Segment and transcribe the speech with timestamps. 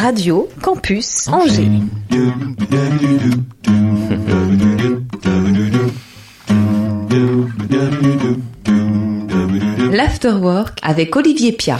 [0.00, 1.60] Radio Campus Angers.
[10.16, 11.78] L'Afterwork avec Olivier Pia.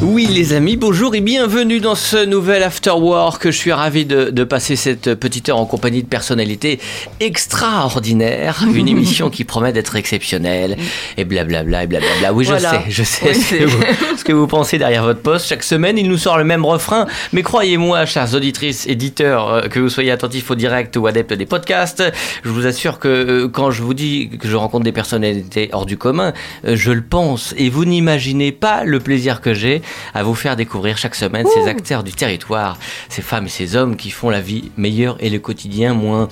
[0.00, 3.44] Oui les amis, bonjour et bienvenue dans ce nouvel After Work.
[3.46, 6.78] Je suis ravi de, de passer cette petite heure en compagnie de personnalités
[7.20, 8.64] extraordinaires.
[8.74, 10.76] Une émission qui promet d'être exceptionnelle
[11.18, 12.32] et blablabla et blablabla.
[12.32, 12.70] Oui, je Voilà.
[12.70, 13.82] sais, je sais Oui, ce, que vous,
[14.18, 15.46] ce que vous pensez derrière votre poste.
[15.48, 17.06] Chaque semaine, il nous sort le même refrain.
[17.34, 21.46] Mais croyez-moi, chères auditrices, éditeurs, euh, que vous soyez attentifs au direct ou adeptes des
[21.46, 22.02] podcasts,
[22.42, 25.84] je vous assure que euh, quand je vous dis que je rencontre des personnalités hors
[25.86, 26.32] du commun,
[26.66, 27.54] euh, je le pense.
[27.58, 29.82] Et vous n'imaginez pas le plaisir que j'ai
[30.14, 33.96] à vous faire découvrir chaque semaine ces acteurs du territoire, ces femmes et ces hommes
[33.96, 36.28] qui font la vie meilleure et le quotidien moins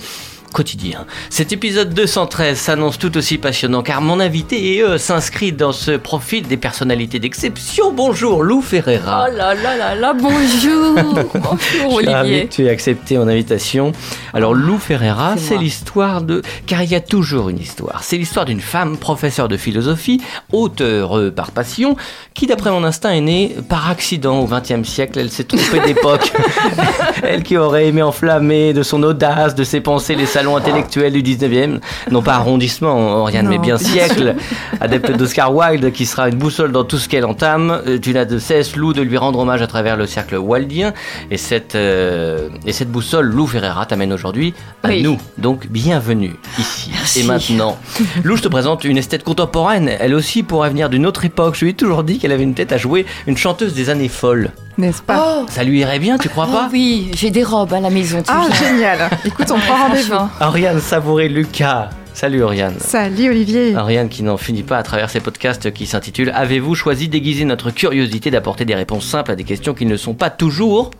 [0.55, 1.05] quotidien.
[1.29, 5.91] Cet épisode 213 s'annonce tout aussi passionnant car mon invité et eux s'inscrit dans ce
[5.91, 7.91] profil des personnalités d'exception.
[7.91, 9.27] Bonjour Lou Ferreira.
[9.27, 13.17] Oh là là là là, bonjour Bonjour Je suis ravi Olivier que tu aies accepté
[13.17, 13.91] mon invitation.
[14.33, 16.41] Alors Lou Ferreira, C'est l'histoire de...
[16.65, 18.03] Car il y a toujours une histoire.
[18.03, 20.21] C'est l'histoire d'une femme, professeure de philosophie,
[20.53, 21.97] auteure euh, par passion,
[22.33, 25.19] qui d'après mon instinct est née par accident au XXe siècle.
[25.19, 26.31] Elle s'est trompée d'époque.
[27.23, 31.23] Elle qui aurait aimé enflammer de son audace, de ses pensées, les salons intellectuels du
[31.23, 31.79] 19e.
[32.11, 34.35] Non pas arrondissement, Oriane, mais bien siècle.
[34.79, 37.81] Adepte d'Oscar Wilde, qui sera une boussole dans tout ce qu'elle entame.
[37.87, 40.93] Euh, Tu n'as de cesse, Lou, de lui rendre hommage à travers le cercle wildien.
[41.31, 45.01] Et cette, euh, et cette boussole, Lou Ferreira, t'amène aujourd'hui à Oui.
[45.01, 45.17] nous.
[45.39, 47.19] Donc, bienvenue ici Merci.
[47.21, 47.77] et maintenant.
[48.23, 49.89] Lou, je te présente une esthète contemporaine.
[49.99, 51.55] Elle aussi pourrait venir d'une autre époque.
[51.55, 54.09] Je lui ai toujours dit qu'elle avait une tête à jouer une chanteuse des années
[54.09, 54.51] folles.
[54.77, 57.73] N'est-ce pas Oh, Ça lui irait bien, tu crois oh pas oui, j'ai des robes
[57.73, 60.29] à la maison, tu Ah, génial Écoute, on prend rendez-vous.
[60.41, 61.89] Oriane Savouré Lucas.
[62.13, 62.75] Salut Oriane.
[62.79, 67.09] Salut Olivier Ariane qui n'en finit pas à travers ses podcasts qui s'intitulent Avez-vous choisi
[67.09, 70.91] d'aiguiser notre curiosité d'apporter des réponses simples à des questions qui ne sont pas toujours?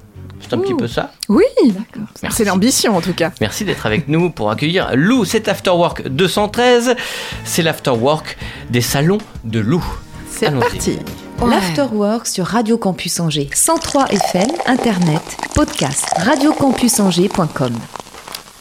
[0.42, 1.12] C'est un petit peu ça.
[1.30, 1.46] Oui
[2.22, 2.38] Merci.
[2.38, 3.32] C'est l'ambition en tout cas.
[3.40, 5.24] Merci d'être avec nous pour accueillir Lou.
[5.26, 6.96] C'est Afterwork 213.
[7.46, 8.38] C'est l'Afterwork
[8.70, 9.84] des salons de Lou.
[10.38, 11.00] C'est parti
[11.42, 11.50] Ouais.
[11.50, 13.50] L'Afterwork sur Radio Campus Angers.
[13.54, 15.22] 103 FM, Internet,
[15.54, 17.74] podcast, radiocampusangers.com.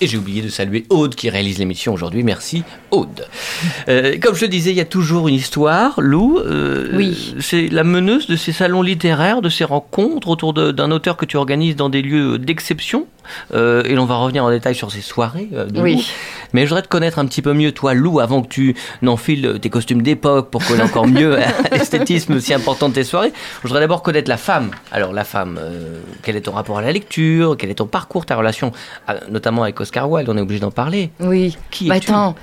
[0.01, 2.25] Et j'ai oublié de saluer Aude qui réalise l'émission aujourd'hui.
[2.25, 3.27] Merci Aude.
[3.89, 6.01] Euh, comme je le disais, il y a toujours une histoire.
[6.01, 7.35] Lou, euh, Oui.
[7.41, 11.37] c'est la meneuse de ces salons littéraires, de ces rencontres autour d'un auteur que tu
[11.37, 13.07] organises dans des lieux d'exception.
[13.55, 15.81] Euh, et l'on va revenir en détail sur ces soirées Lou.
[15.81, 16.07] Oui.
[16.53, 19.59] Mais je voudrais te connaître un petit peu mieux, toi, Lou, avant que tu n'enfiles
[19.63, 21.39] tes costumes d'époque pour coller encore mieux
[21.73, 23.33] l'esthétisme si important de tes soirées.
[23.63, 24.73] Je voudrais d'abord connaître la femme.
[24.93, 25.59] Alors, la femme,
[26.23, 27.57] quel est ton rapport à la lecture?
[27.59, 28.73] Quel est ton parcours, ta relation,
[29.09, 31.11] à- notamment avec Oscar Wilde On est obligé d'en parler.
[31.21, 31.57] Oui.
[31.71, 32.35] Qui Bah attends,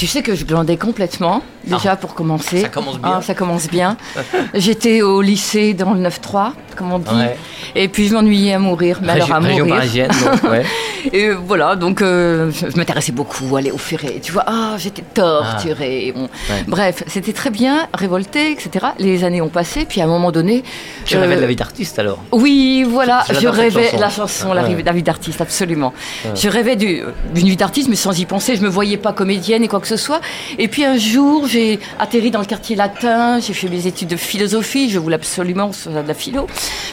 [0.00, 2.62] tu sais que je glandais complètement, déjà pour commencer.
[2.62, 3.12] Ça commence bien.
[3.16, 3.98] Ah, ça commence bien.
[4.54, 7.14] J'étais au lycée dans le 9-3, comme on dit.
[7.14, 7.36] Ouais.
[7.74, 9.00] Et puis je m'ennuyais à mourir.
[9.02, 9.66] Mais alors à mourir.
[9.66, 10.64] parisienne, donc, ouais.
[11.12, 14.20] Et voilà, donc euh, je, m'intéressais beaucoup à aller au ferré.
[14.22, 16.12] Tu vois, ah, j'étais torturée.
[16.16, 16.22] Bon.
[16.22, 16.64] Ouais.
[16.66, 18.86] Bref, c'était très bien, révoltée, etc.
[18.98, 20.64] Les années ont passé, puis à un moment donné.
[21.04, 24.62] Tu euh, rêvais de la vie d'artiste alors Oui, voilà, je rêvais la chanson, la,
[24.62, 25.92] vie- la vie d'artiste, absolument.
[26.34, 27.02] Je rêvais du-
[27.34, 28.56] d'une vie d'artiste, mais sans y penser.
[28.56, 30.20] Je me voyais pas comédienne et quoi que ce soit.
[30.58, 33.40] Et puis un jour, j'ai atterri dans le quartier latin.
[33.40, 34.90] J'ai fait mes études de philosophie.
[34.90, 36.46] Je voulais absolument de la philo.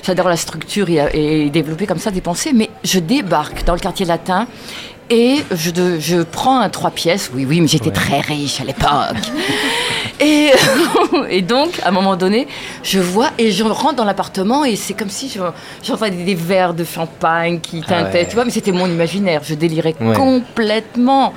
[0.03, 2.51] J'adore la structure et, et développer comme ça des pensées.
[2.53, 4.47] Mais je débarque dans le quartier latin.
[5.09, 9.31] Et je prends un trois pièces, oui, oui, mais j'étais très riche à l'époque.
[10.19, 10.51] et,
[11.29, 12.47] et donc, à un moment donné,
[12.83, 15.39] je vois et je rentre dans l'appartement et c'est comme si je-
[15.83, 18.27] j'entendais des, des verres de champagne qui Ah tintaient, ouais.
[18.27, 20.15] tu vois, mais c'était mon imaginaire, je délirais Ouais.
[20.15, 21.33] complètement.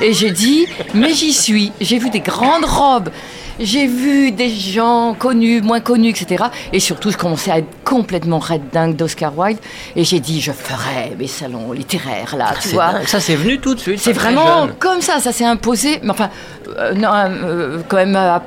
[0.00, 3.10] Et j'ai dit, mais j'y suis, j'ai vu des grandes robes.
[3.60, 6.46] J'ai vu des gens connus, moins connus, etc.
[6.72, 9.60] Et surtout, je commençais à être complètement red dingue d'Oscar Wilde.
[9.94, 12.92] Et j'ai dit, je ferai mes salons littéraires, là, tu Ah, C'est vois.
[12.94, 13.06] dingue.
[13.06, 14.00] Ça, c'est venu tout de suite.
[14.00, 14.74] C'est vraiment jeune.
[14.80, 16.00] comme ça, ça s'est imposé.
[16.02, 16.30] Mais enfin,
[16.96, 18.42] non, euh, quand même à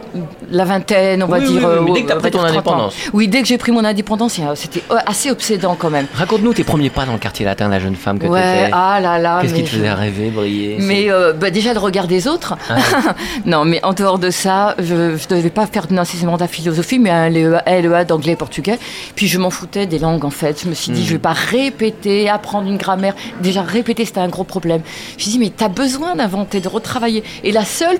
[0.51, 1.69] la vingtaine, on va Oui, oui, dire.
[1.69, 2.71] oui, mais euh, dès que t'as on pris ton dire 30 ans.
[2.71, 2.95] indépendance.
[3.13, 6.07] Oui, dès que j'ai pris mon indépendance, euh, c'était euh, assez obsédant quand même.
[6.13, 8.69] Raconte-nous tes premiers pas dans le quartier latin, la jeune femme que Ouais, t'étais.
[8.73, 9.39] ah là là.
[9.41, 12.55] Qu'est-ce qui mais te faisait rêver, briller mais euh, bah, déjà le regard des autres.
[12.69, 12.75] Ah
[13.45, 16.99] non, mais en dehors de ça, je ne devais pas faire nécessairement de la philosophie,
[16.99, 18.79] mais un LEA, LEA d'anglais et portugais.
[19.15, 20.61] Puis je m'en foutais des langues en fait.
[20.63, 21.05] Je me suis dit, Hmm.
[21.05, 23.13] je vais pas répéter, apprendre une grammaire.
[23.41, 24.81] Déjà répéter, c'était un gros problème.
[25.11, 27.23] Je me suis dit, mais tu as besoin d'inventer, de retravailler.
[27.43, 27.99] Et la seule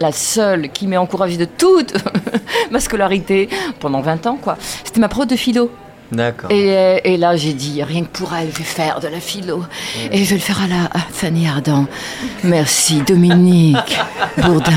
[0.00, 1.94] la seule qui m'a encouragée de toute
[2.70, 3.48] ma scolarité
[3.80, 5.70] pendant 20 ans, quoi, c'était ma prof de philo.
[6.10, 6.50] D'accord.
[6.50, 9.20] Et, euh, et là, j'ai dit, rien que pour elle, je vais faire de la
[9.20, 9.62] philo.
[10.10, 11.86] Et je vais le faire à la à Fanny Ardant.
[12.44, 13.76] Merci, Dominique
[14.38, 14.72] Bourdin.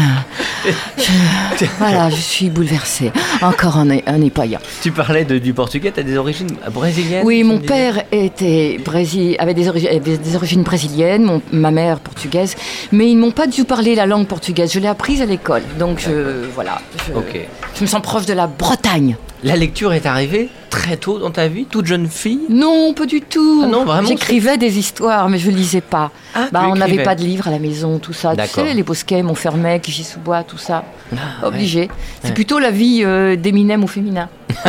[0.65, 3.11] Je- voilà, je suis bouleversée.
[3.41, 4.59] Encore un, un épaillant.
[4.81, 9.35] Tu parlais de- du portugais, tu as des origines brésiliennes Oui, mon père était Brésil,
[9.39, 12.55] avait des, origi- avait des origines brésiliennes, mon- ma mère portugaise,
[12.91, 14.71] mais ils ne m'ont pas tout parlé la langue portugaise.
[14.73, 15.63] Je l'ai apprise à l'école.
[15.79, 16.81] Donc, je, voilà.
[17.07, 17.13] Je,
[17.75, 19.15] je me sens proche de la Bretagne.
[19.43, 20.49] La lecture est arrivée?
[20.71, 23.61] Très tôt dans ta vie, toute jeune fille Non, pas du tout.
[23.63, 26.09] Ah non, vraiment, J'écrivais des histoires, mais je lisais pas.
[26.33, 28.33] Ah, bah, on n'avait pas de livres à la maison, tout ça.
[28.35, 30.83] Tu sais, les Bosquets, Montfermeil, Clichy-sous-Bois, tout ça.
[31.15, 31.89] Ah, Obligé.
[32.21, 32.33] C'est Ouais.
[32.33, 34.29] plutôt la vie euh, d'Eminem au féminin.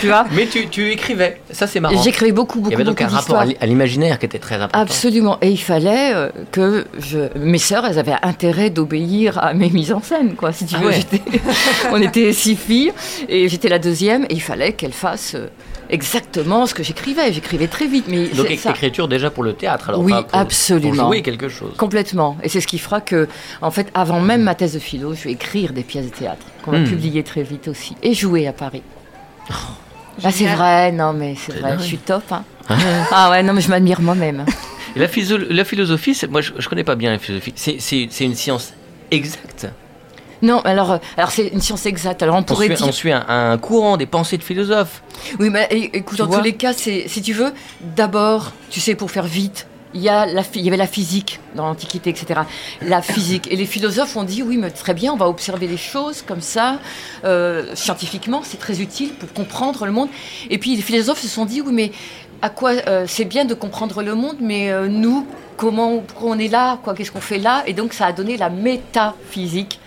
[0.00, 2.02] tu vois Mais tu, tu écrivais, ça c'est marrant.
[2.02, 4.26] J'écrivais beaucoup, Il y beaucoup, avait donc beaucoup un rapport à l'i- à l'imaginaire qui
[4.26, 4.80] était très important.
[4.80, 5.38] Absolument.
[5.42, 7.18] Et il fallait euh, que je...
[7.38, 10.52] mes sœurs, elles avaient intérêt d'obéir à mes mises en scène, quoi.
[10.52, 11.00] Si tu Ah veux, ouais.
[11.92, 12.92] on était six filles
[13.28, 15.48] et j'étais la deuxième et il fallait qu'elles fassent euh,
[15.90, 17.32] exactement ce que j'écrivais.
[17.32, 20.38] J'écrivais très vite, mais Donc ça- écriture déjà pour le théâtre alors Oui, pas pour-
[20.38, 20.94] absolument.
[20.94, 21.74] Pour jouer quelque chose.
[21.76, 22.36] Complètement.
[22.42, 23.28] Et c'est ce qui fera que,
[23.62, 26.46] en fait, avant même ma thèse de philo, je vais écrire des pièces de théâtre
[26.64, 26.84] qu'on va Hmm.
[26.88, 28.82] publier très vite aussi et jouer à Paris.
[30.24, 31.78] Ah, c'est vrai, non mais c'est vrai, dingue.
[31.80, 32.22] je suis top.
[32.30, 32.44] hein.
[33.10, 34.44] ah ouais, non mais je m'admire moi-même.
[34.96, 35.06] La,
[35.50, 37.52] la philosophie, c'est- moi je, je connais pas bien la philosophie.
[37.56, 38.72] C'est une science
[39.10, 39.68] exacte.
[40.42, 42.22] Non, alors, euh, alors c'est une science exacte.
[42.22, 42.86] Alors on On pourrait suit, dire.
[42.88, 45.02] on suit un, un courant des pensées de philosophes.
[45.38, 47.52] Oui, mais é- écoute, Tu vois tous les cas, si tu veux,
[47.96, 50.86] d'abord, tu sais, pour faire vite, il y, a la, phy- il y avait la
[50.86, 52.40] physique dans l'Antiquité, etc.
[52.82, 53.48] La physique.
[53.50, 56.42] Et les philosophes ont dit, oui, mais très bien, on va observer les choses comme
[56.42, 56.80] ça,
[57.24, 60.08] euh, scientifiquement, c'est très utile pour comprendre le monde.
[60.50, 61.92] Et puis les philosophes se sont dit, oui, mais
[62.42, 66.38] à quoi euh, c'est bien de comprendre le monde, mais euh, nous, comment pourquoi on
[66.38, 67.62] est là, quoi, qu'est-ce qu'on fait là?
[67.66, 69.80] Et donc ça a donné la métaphysique.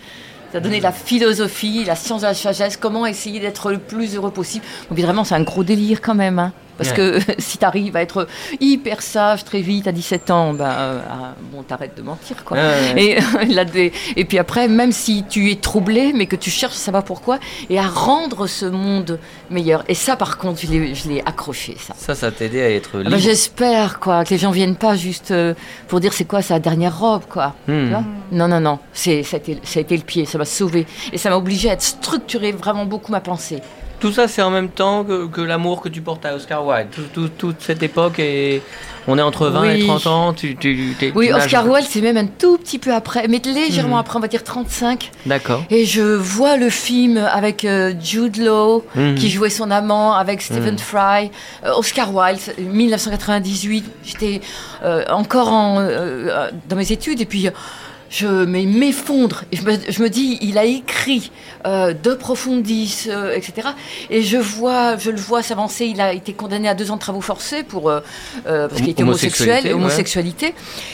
[0.51, 4.31] Ça donné la philosophie, la science de la sagesse, comment essayer d'être le plus heureux
[4.31, 4.65] possible.
[4.89, 6.39] Donc évidemment, c'est un gros délire quand même.
[6.39, 6.53] hein.
[6.79, 8.27] Parce que si tu arrives à être
[8.59, 12.43] hyper sage très vite à 17 ans, ben, euh, ah, bon, t'arrêtes de mentir.
[12.43, 12.57] Quoi.
[12.57, 12.93] Ouais.
[12.97, 13.19] Et,
[13.53, 16.79] là, des- et puis après, même si tu es troublé, mais que tu cherches à
[16.79, 17.37] savoir pourquoi,
[17.69, 19.19] et à rendre ce monde
[19.51, 19.83] meilleur.
[19.87, 20.67] Et ça, par contre, je
[21.09, 21.93] l'ai- accroché, ça.
[21.97, 23.11] Ça, ça t'a aidé à être Ah libre.
[23.11, 25.53] ben, J'espère quoi que les gens viennent pas juste euh,
[25.89, 27.53] pour dire c'est quoi sa dernière robe quoi?
[27.67, 27.83] Hmm.
[27.83, 28.03] Tu vois?
[28.31, 31.17] Non non non, ça a, été, ça a été le pied, ça m'a sauvé et
[31.17, 33.59] ça m'a obligé à être structuré vraiment beaucoup ma pensée.
[33.99, 36.89] Tout ça, c'est en même temps que, que l'amour que tu portes à Oscar Wilde.
[36.91, 38.61] Tout- tout- toute cette époque, et
[39.07, 39.87] on est entre 20 et Oui.
[39.87, 40.33] 30 ans.
[40.33, 43.95] Tu, tu, t'es- Oui, Oscar Wilde c'est même un tout petit peu après, mais légèrement
[43.95, 43.99] Mhm.
[44.01, 45.11] après, on va dire 35.
[45.25, 45.63] D'accord.
[45.69, 49.15] Et je vois le film avec euh, Jude Law Mhm.
[49.15, 50.79] qui jouait son amant avec Stephen Mhm.
[50.79, 51.31] Fry,
[51.65, 53.83] Euh, Oscar Wilde, 1998.
[54.05, 54.39] J'étais
[54.83, 57.49] euh, encore en, euh, dans mes études et puis
[58.09, 59.43] je m'e- m'effondre.
[59.51, 61.31] Et je me, je me dis, il a écrit
[61.65, 63.69] euh, De Profundis, euh, etc.
[64.09, 65.85] Et je vois, je le vois s'avancer.
[65.85, 67.99] Il a été condamné à deux ans de travaux forcés pour euh,
[68.47, 69.73] euh, parce qu'il était homosexuel, ouais.
[69.73, 70.53] homosexualité.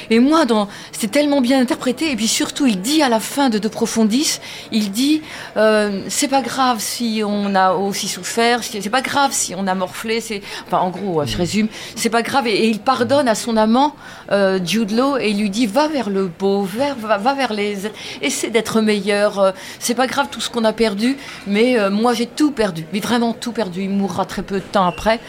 [0.10, 2.12] Et moi, dans, c'est tellement bien interprété.
[2.12, 4.40] Et puis surtout, il dit à la fin de De Profundis,
[4.72, 5.22] il dit,
[5.58, 9.76] euh, c'est pas grave si on a aussi souffert, c'est pas grave si on a
[9.76, 10.20] morflé.
[10.22, 11.28] C'est, enfin, en gros, Mm.
[11.28, 12.48] je résume, c'est pas grave.
[12.48, 13.96] Et, et il pardonne à son amant
[14.32, 17.54] euh, Jude Law et il lui dit, va vers le beau, vers, va, va vers
[17.54, 17.78] les,
[18.22, 19.40] essaie d'être meilleur.
[19.40, 21.18] euh, c'est pas grave tout ce qu'on a perdu,
[21.48, 23.84] mais euh, moi j'ai tout perdu, mais vraiment tout perdu.
[23.84, 25.20] Il mourra très peu de temps après.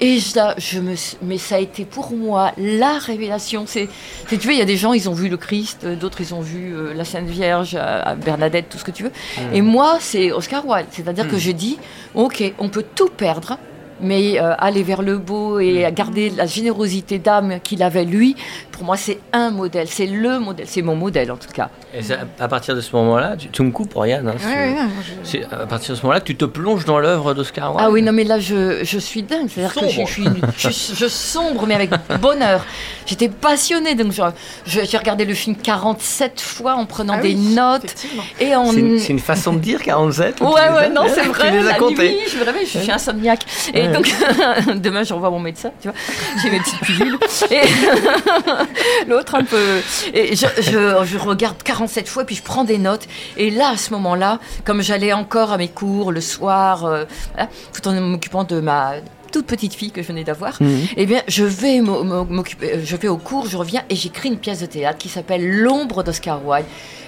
[0.00, 3.64] Et je, je me, mais ça a été pour moi la révélation.
[3.66, 3.88] C'est,
[4.28, 6.20] c'est- tu vois, il y a des gens, ils ont vu le Christ, euh, d'autres,
[6.20, 9.12] ils ont vu euh, la Sainte Vierge, euh, Bernadette, tout ce que tu veux.
[9.52, 10.88] Et moi, c'est Oscar Wilde.
[10.90, 11.78] C'est-à-dire que je dis,
[12.16, 13.56] ok, on peut tout perdre,
[14.00, 18.34] mais euh, aller vers le beau et garder la générosité d'âme qu'il avait lui,
[18.74, 19.86] pour moi, c'est un modèle.
[19.88, 20.66] C'est le modèle.
[20.68, 21.70] C'est mon modèle, en tout cas.
[21.94, 24.26] Et c'est à à partir de ce moment-là, tu, tu me coupes, Oriane.
[24.28, 24.74] hein, Ouais,
[25.22, 27.70] c'est- je- c'est à partir de ce moment-là que tu te plonges dans l'œuvre d'Oscar
[27.74, 27.84] Wilde.
[27.86, 29.48] Ah oui, non, mais là, je, je suis dingue.
[29.48, 30.08] C'est-à-dire que je, Sombre.
[30.56, 31.90] je suis, je, je sombre, mais avec
[32.20, 32.64] bonheur.
[33.06, 33.94] J'étais passionnée.
[33.94, 34.22] Donc, je-
[34.66, 37.94] je- j'ai regardé le film 47 fois en prenant Ah des oui, notes.
[38.40, 38.66] Et en...
[38.72, 41.02] C'est une, c'est une façon de dire 47 ou tu Ouais, les ouais, as- non,
[41.08, 41.50] c'est tu vrai.
[41.52, 42.08] les as La comptés.
[42.10, 43.44] nuit, je me réveille, je suis insomniaque.
[43.72, 43.92] Et Ouais.
[43.92, 44.12] donc,
[44.82, 45.96] demain, je revois mon médecin, tu vois.
[46.42, 47.18] J'ai mes petites pilules.
[47.50, 47.60] Et
[49.08, 49.80] l'autre, un peu.
[50.12, 53.06] Et je, je, je regarde 47 fois, puis je prends des notes.
[53.36, 57.04] Et là, à ce moment-là, comme j'allais encore à mes cours le soir, euh,
[57.34, 58.94] voilà, tout en m'occupant de ma
[59.32, 60.86] toute petite fille que je venais d'avoir, Mhm.
[60.96, 63.96] eh bien, je vais m'o- m'o- m'occuper, euh, je vais au cours, je reviens et
[63.96, 66.66] j'écris une pièce de théâtre qui s'appelle L'ombre d'Oscar Wilde.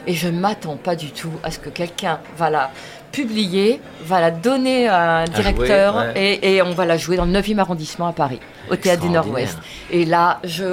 [0.08, 2.70] Et je ne m'attends pas du tout à ce que quelqu'un va la
[3.12, 6.12] publier, va la donner à un jouer, directeur ouais.
[6.40, 9.08] et, et on va la jouer dans le 9e arrondissement à Paris, au Théâtre du.
[9.08, 9.58] Nord-Ouest.
[9.90, 10.64] Et là, je,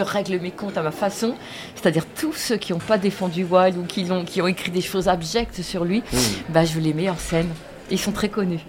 [0.00, 1.34] règle mes comptes à ma façon,
[1.74, 4.80] c'est-à-dire tous ceux qui n'ont pas défendu Wilde ou qui ont, qui ont écrit des
[4.80, 6.18] choses abjectes sur lui, Mhm.
[6.50, 7.48] bah, je les mets en scène.
[7.90, 8.60] Ils sont très connus.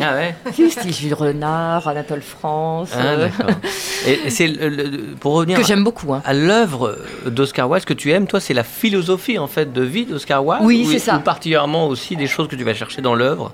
[0.00, 3.28] Ah ouais Si, Jules Renard, Anatole France, Ah, euh.
[4.06, 4.52] Et, c'est
[5.20, 6.14] pour revenir que j'aime beaucoup.
[6.14, 6.22] hein.
[6.24, 9.82] à l'œuvre d'Oscar Wilde, ce que tu aimes, toi, c'est la philosophie en fait de
[9.82, 10.62] vie d'Oscar Wilde.
[10.64, 11.16] Oui, ou- c'est ça.
[11.16, 13.52] Ou particulièrement aussi des choses que tu vas chercher dans l'œuvre?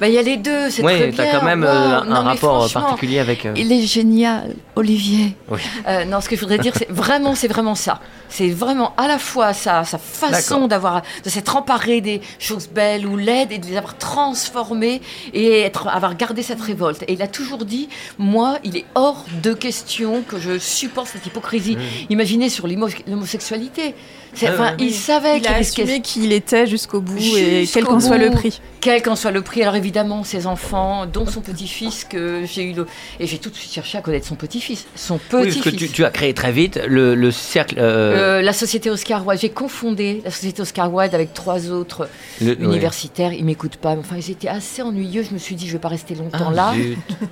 [0.00, 1.24] Bah, Il y a les deux, c'est très Oui, bien.
[1.24, 1.68] t'as quand même Wow.
[1.68, 3.46] euh, un Non, rapport franchement, particulier avec.
[3.46, 5.36] euh, Il est génial, Olivier.
[5.50, 5.60] Oui.
[5.88, 8.00] Euh, non, ce que je voudrais dire, c'est vraiment, c'est vraiment ça.
[8.28, 13.06] C'est vraiment à la fois sa, sa façon d'avoir, de s'être emparé des choses belles
[13.06, 15.00] ou laides et de les avoir transformées
[15.32, 17.04] et être, avoir gardé cette révolte.
[17.06, 21.26] Et il a toujours dit, moi, il est hors de question que je supporte cette
[21.26, 21.76] hypocrisie.
[22.10, 23.94] Imaginez sur l'homo- l'homosexualité.
[24.42, 24.76] Enfin, ouais.
[24.78, 25.96] il savait Il qu'il risquait
[26.36, 28.60] était jusqu'au bout et quel qu'en soit le prix.
[28.80, 32.72] quel qu'en soit le prix, alors évidemment, ses enfants, dont son petit-fils, que j'ai eu
[32.74, 32.86] le...
[33.20, 34.86] Et j'ai tout de suite cherché à connaître son petit-fils.
[34.94, 35.62] Son Oui, parce petit-fils.
[35.72, 37.76] que tu, tu as créé très vite le, le cercle.
[37.78, 42.08] euh, Euh, la société Oscar Wilde, j'ai confondé la société Oscar Wilde avec trois autres
[42.40, 42.56] le- ouais.
[42.64, 43.32] universitaires.
[43.32, 43.92] Ils m'écoutent pas.
[43.96, 45.22] Enfin, ils étaient assez ennuyeux.
[45.28, 46.72] Je me suis dit, je vais pas rester longtemps Ah, là.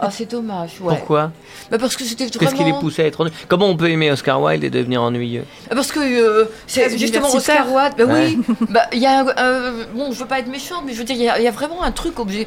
[0.01, 0.73] Ah, c'est dommage.
[0.81, 0.95] Ouais.
[0.97, 1.33] Pourquoi
[1.71, 2.81] Bah, parce que c'était Qu'est-ce qui les vraiment.
[2.81, 3.37] poussait à être ennuyeux?
[3.49, 5.45] Comment on peut aimer Oscar Wilde et devenir ennuyeux?
[5.71, 7.33] Parce que euh, c'est justement.
[7.35, 7.95] Oscar Wilde.
[7.99, 8.35] Bah Ouais.
[8.37, 8.57] oui.
[8.69, 11.05] Bah il y a un- euh, bon, je veux pas être méchant, mais je veux
[11.05, 12.47] dire, il y a, il y a vraiment un truc obligé.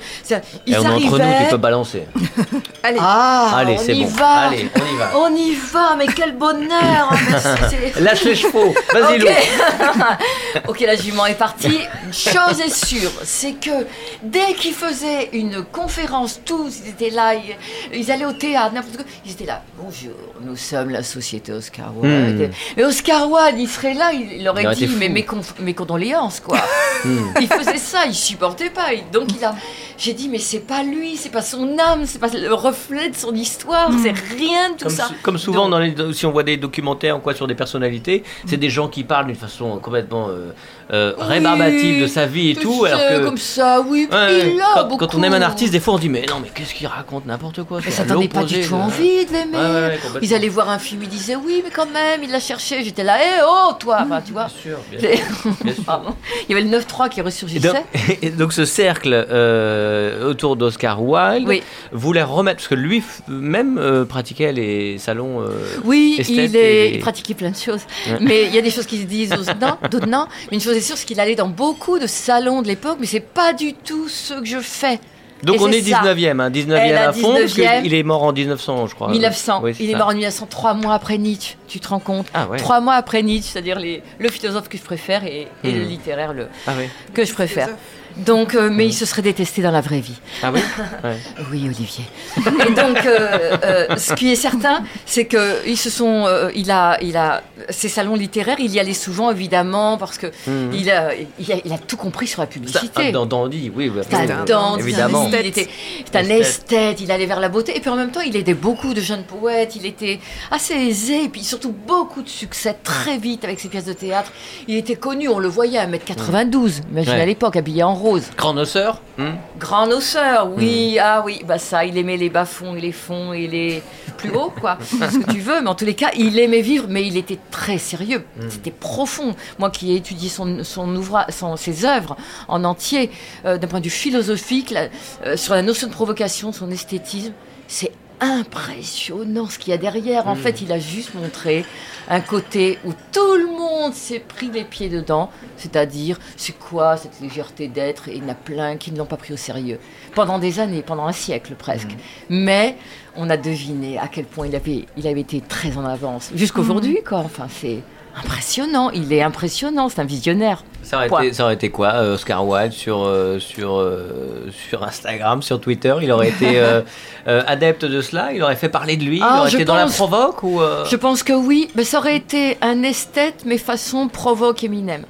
[0.65, 1.49] Ils Et on est entre nous, tu arrivaient.
[1.49, 2.03] peux balancer.
[2.83, 4.09] Allez, Ah, Allez, on c'est y bon.
[4.11, 4.27] va.
[4.47, 5.11] Allez, on y va.
[5.17, 8.73] On y va, mais quel bonheur hein, Lâche les chevaux.
[8.93, 9.27] Vas-y, Lou.
[9.27, 10.67] Ok.
[10.69, 11.79] ok, la jument est partie.
[12.05, 13.85] Une chose est sûre, c'est que
[14.23, 17.55] dès qu'ils faisaient une conférence, tous, ils étaient là, ils,
[17.99, 19.61] ils allaient au théâtre, n'importe quoi, ils étaient là.
[19.79, 22.49] Bonjour, nous sommes la société Oscar Wilde.
[22.49, 22.53] Hmm.
[22.77, 25.73] Mais Oscar Wilde, il serait là, il, il aurait Il dit, mais mes, conf- mes
[25.73, 26.57] condoléances, quoi.
[27.05, 27.33] Hmm.
[27.39, 28.91] il faisait ça, il supportait pas.
[28.93, 29.53] Il- Donc il a,
[29.95, 33.15] j'ai dit, mais c'est pas lui, c'est pas son âme, c'est pas le reflet de
[33.15, 35.09] son histoire, c'est rien de tout Comme, ça.
[35.21, 38.23] comme souvent, Donc- dans les, si on voit des documentaires ou quoi sur des personnalités,
[38.47, 40.49] c'est des gens qui parlent d'une façon complètement euh,
[40.91, 42.85] euh, Oui, de sa vie et tout.
[42.85, 44.07] Alors que, comme ça, oui.
[44.11, 46.35] Ouais, ouais, il a quand, on aime un artiste, des fois on dit Mais non,
[46.41, 47.79] mais qu'est-ce qu'il raconte N'importe quoi.
[47.83, 49.57] Mais ça donnait pas du tout envie de l'aimer.
[49.57, 50.19] Ouais, ouais.
[50.21, 52.83] Ils allaient voir un film, ils disaient oui, mais quand même, il l'a cherché.
[52.83, 54.45] J'étais là, hé oh, toi Enfin, tu vois.
[54.47, 55.25] Bien sûr, bien J'ai- sûr,
[55.63, 55.83] bien sûr.
[55.83, 56.15] Pardon.
[56.47, 57.85] Il y avait le 9-3 qui Et donc, ressurgissait.
[58.21, 61.63] et donc ce cercle euh, autour d'Oscar Wilde Oui.
[61.91, 65.41] voulait remettre, parce que lui f- même euh, pratiquait les salons.
[65.41, 65.47] euh,
[65.83, 67.81] Oui, il, est, et- il pratiquait plein de choses.
[68.21, 70.25] Mais il y a des choses qui se disent aux non, d'autres non.
[70.51, 73.05] Mais une chose est sûre, c'est qu'il allait dans beaucoup de salons de l'époque, mais
[73.07, 74.99] c'est pas du tout ce que je fais.
[75.43, 76.01] Donc Et on est ça.
[76.03, 77.83] 19e, hein, 19e Elle a à fond, parce 19e.
[77.83, 79.09] qu'il est mort en 1900, je crois.
[79.09, 79.59] 1900.
[79.63, 81.55] Oui, c'est il est mort en 1900, trois mois après Nietzsche.
[81.67, 82.57] Tu te rends compte Ah ouais.
[82.57, 85.89] Trois mois après Nietzsche, c'est-à-dire les- le philosophe que je préfère et, et le Hmm.
[85.89, 86.85] littéraire le, Ah oui.
[87.13, 87.69] que je préfère.
[88.17, 90.15] Donc, euh, mais il se serait détesté dans la vraie vie.
[90.41, 90.61] Ah oui
[91.03, 91.17] Ouais.
[91.51, 92.05] Oui, Olivier.
[92.37, 96.71] Et donc, euh, euh, ce qui est certain, c'est que ils se sont, euh, il
[96.71, 100.71] a, il a ces salons littéraires, il y allait souvent évidemment parce que Mhm.
[100.73, 103.07] il, a, il, a, il a tout compris sur la publicité.
[103.07, 103.91] ah, dans Dandy, oui.
[104.09, 105.27] C'est un dandy, évidemment.
[105.29, 105.67] il était,
[106.05, 106.39] c'est un Esthète.
[106.39, 107.75] esthète, il allait vers la beauté.
[107.75, 111.25] Et puis en même temps, il aidait beaucoup de jeunes poètes, il était assez aisé,
[111.25, 114.29] et puis surtout beaucoup de succès très vite avec ses pièces de théâtre.
[114.67, 117.21] Il était connu, on le voyait à 1m92, imagine Ouais.
[117.21, 118.23] à l'époque, habillé en rose.
[118.35, 122.81] Grand noceur hmm Grand noceur, oui, ah oui, bah ça, il aimait les bas-fonds et
[122.81, 123.81] les fonds et les
[124.17, 126.87] plus hauts, quoi, ce que tu veux, mais en tous les cas, il aimait vivre,
[126.89, 129.33] mais il était très sérieux, c'était profond.
[129.57, 132.17] Moi qui ai étudié son, son ouvrage, son, ses œuvres
[132.49, 133.11] en entier,
[133.45, 134.87] euh, d'un point de vue philosophique, là,
[135.25, 137.31] euh, sur la notion de provocation, son esthétisme,
[137.69, 140.27] c'est impressionnant ce qu'il y a derrière.
[140.27, 141.65] En fait, il a juste montré
[142.07, 147.19] un côté où tout le monde s'est pris les pieds dedans, c'est-à-dire c'est quoi cette
[147.21, 148.09] légèreté d'être?
[148.09, 149.79] Et il y en a plein qui ne l'ont pas pris au sérieux.
[150.13, 151.95] Pendant des années, pendant un siècle presque.
[152.29, 152.77] Mais
[153.15, 156.31] on a deviné à quel point il avait, il avait été très en avance.
[156.35, 157.19] Jusqu'aujourd'hui, quoi.
[157.19, 157.81] Enfin, c'est
[158.17, 158.89] impressionnant.
[158.91, 159.89] Il est impressionnant.
[159.89, 160.63] C'est un visionnaire.
[160.83, 164.83] ça, aurait été, ça aurait été quoi, euh, Oscar Wilde, sur, euh, sur, euh, sur
[164.83, 166.81] Instagram, sur Twitter Il aurait été euh,
[167.27, 169.65] euh, adepte de cela Il aurait fait parler de lui Ah, Il aurait je été
[169.65, 173.43] dans la provoque ou, euh, Je pense que oui, mais ça aurait été un esthète,
[173.45, 175.03] mais façon provoque Eminem.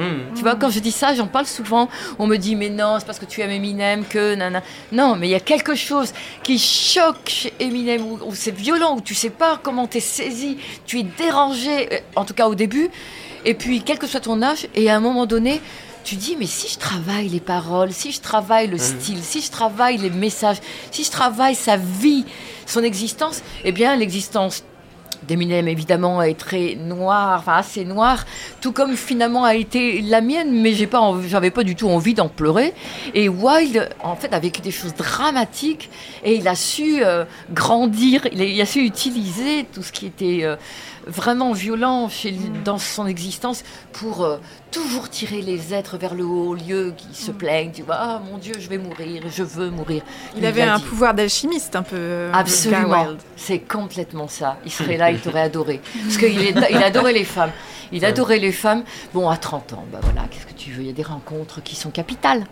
[0.00, 0.34] Hmm.
[0.34, 1.88] Tu vois, quand je dis ça, j'en parle souvent.
[2.18, 4.62] On me dit, mais non, c'est parce que tu aimes Eminem que nana.
[4.92, 8.96] Non, mais il y a quelque chose qui choque chez Eminem, où, où c'est violent,
[8.96, 12.54] où tu sais pas comment t'es saisi, tu es dérangé, euh, en tout cas au
[12.54, 12.90] début.
[13.44, 15.60] Et puis, quel que soit ton âge, et à un moment donné,
[16.04, 19.50] tu dis, mais si je travaille les paroles, si je travaille le style, si je
[19.50, 20.58] travaille les messages,
[20.90, 22.24] si je travaille sa vie,
[22.66, 24.64] son existence, eh bien, l'existence
[25.22, 28.26] d'Eminem évidemment est très noire, enfin assez noire,
[28.60, 32.14] tout comme finalement a été la mienne, mais j'ai pas, j'avais pas du tout envie
[32.14, 32.74] d'en pleurer.
[33.14, 35.90] Et Wilde, en fait, a vécu des choses dramatiques
[36.24, 40.06] et il a su euh, grandir, il a, il a su utiliser tout ce qui
[40.06, 40.56] était euh,
[41.06, 44.38] vraiment violent chez lui, dans son existence pour euh,
[44.70, 48.22] toujours tirer les êtres vers le haut, au lieu qui se plaignent, tu vois, ah
[48.30, 50.02] mon Dieu, je vais mourir, je veux mourir.
[50.36, 50.84] Il avait un dit.
[50.84, 51.96] pouvoir d'alchimiste un peu.
[51.96, 54.58] euh, Absolument, c'est complètement ça.
[54.64, 55.80] Il serait là, il t'aurait adoré.
[56.04, 57.52] Parce qu'il il adorait les femmes.
[57.92, 58.84] Il adorait les femmes.
[59.12, 60.82] Bon, à 30 ans, bah voilà, qu'est-ce que tu veux?
[60.82, 62.44] Il y a des rencontres qui sont capitales.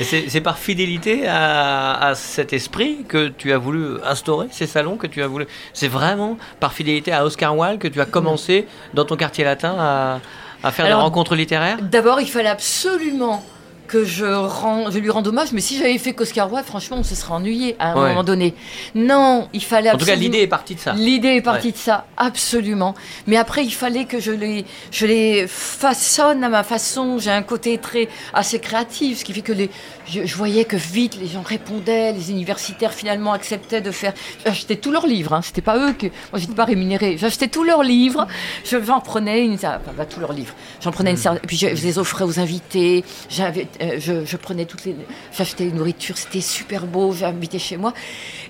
[0.00, 4.96] C'est c'est par fidélité à, à cet esprit que tu as voulu instaurer ces salons
[4.96, 5.46] que tu as voulu.
[5.72, 9.74] C'est vraiment par fidélité à Oscar Wilde que tu as commencé dans ton quartier latin
[9.78, 10.20] à,
[10.62, 11.78] à faire Alors, des rencontres littéraires?
[11.82, 13.44] D'abord, il fallait absolument
[13.86, 17.02] que je, rends, je lui rende hommage, mais si j'avais fait qu'Oscar Wilde, franchement, on
[17.02, 18.08] se serait ennuyé à un Ouais.
[18.08, 18.54] moment donné.
[18.94, 20.92] Non, il fallait En tout cas, absolument- l'idée est partie de ça.
[20.94, 21.72] L'idée est partie Ouais.
[21.72, 22.94] de ça, absolument.
[23.26, 27.18] Mais après, il fallait que je les, je les façonne à ma façon.
[27.18, 29.70] J'ai un côté très assez créatif, ce qui fait que les,
[30.06, 34.12] je, je voyais que vite les gens répondaient, les universitaires finalement acceptaient de faire.
[34.44, 35.32] J'achetais tous leurs livres.
[35.34, 35.42] Hein.
[35.42, 37.16] C'était pas eux que moi j'étais pas rémunérée.
[37.18, 38.26] J'achetais tous leurs livres.
[38.64, 40.54] Je j'en prenais une, enfin, pas tous leurs livres.
[40.80, 41.42] J'en prenais une certaine.
[41.46, 43.04] Puis je, je les offrais aux invités.
[43.28, 44.96] J'avais, euh, je, je prenais toutes les,
[45.36, 46.16] j'achetais une nourriture.
[46.16, 47.12] C'était super beau.
[47.12, 47.92] J'invitais chez moi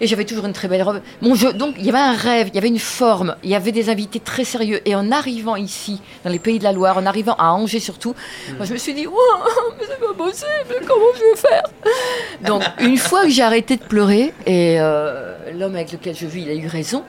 [0.00, 1.00] et j'avais toujours une très belle robe.
[1.22, 3.54] Mon jeu, donc il y avait un rêve, il y avait une forme, il y
[3.54, 4.80] avait des invités très sérieux.
[4.84, 8.14] Et en arrivant ici, dans les pays de la Loire, en arrivant à Angers surtout,
[8.56, 9.14] moi je me suis dit, Ouah,
[9.78, 11.62] mais c'est pas possible, comment je vais faire?
[12.46, 16.42] Donc une fois que j'ai arrêté de pleurer, et euh, l'homme avec lequel je vis,
[16.42, 17.04] il a eu raison.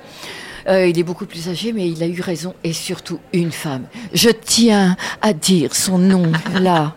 [0.67, 2.55] Euh, il est beaucoup plus âgé, mais il a eu raison.
[2.63, 3.85] Et surtout, une femme.
[4.13, 6.95] Je tiens à dire son nom là.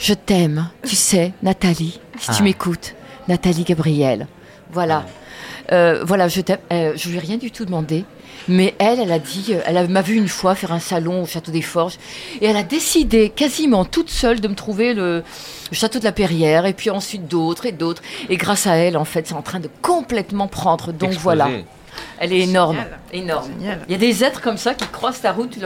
[0.00, 0.68] Je t'aime.
[0.86, 2.34] Tu sais, Nathalie, si Ah.
[2.36, 2.94] tu m'écoutes,
[3.28, 4.26] Nathalie Gabriel.
[4.72, 5.04] Voilà.
[5.72, 6.58] Euh, voilà, je t'aime.
[6.72, 8.04] Euh, je lui ai rien du tout demandé.
[8.50, 11.26] Mais elle, elle a dit, euh, elle m'a vu une fois faire un salon au
[11.26, 11.98] Château des Forges.
[12.40, 15.18] Et elle a décidé, quasiment toute seule, de me trouver le,
[15.70, 16.64] le Château de la Perrière.
[16.64, 18.00] Et puis ensuite d'autres et d'autres.
[18.30, 20.92] Et grâce à elle, en fait, c'est en train de complètement prendre.
[20.92, 21.22] Donc Explosé.
[21.22, 21.48] voilà.
[22.18, 22.76] Elle est énorme.
[22.76, 22.98] Génial.
[23.12, 23.50] Énorme.
[23.58, 23.80] Génial.
[23.88, 25.58] Il y a des êtres comme ça qui croisent ta route.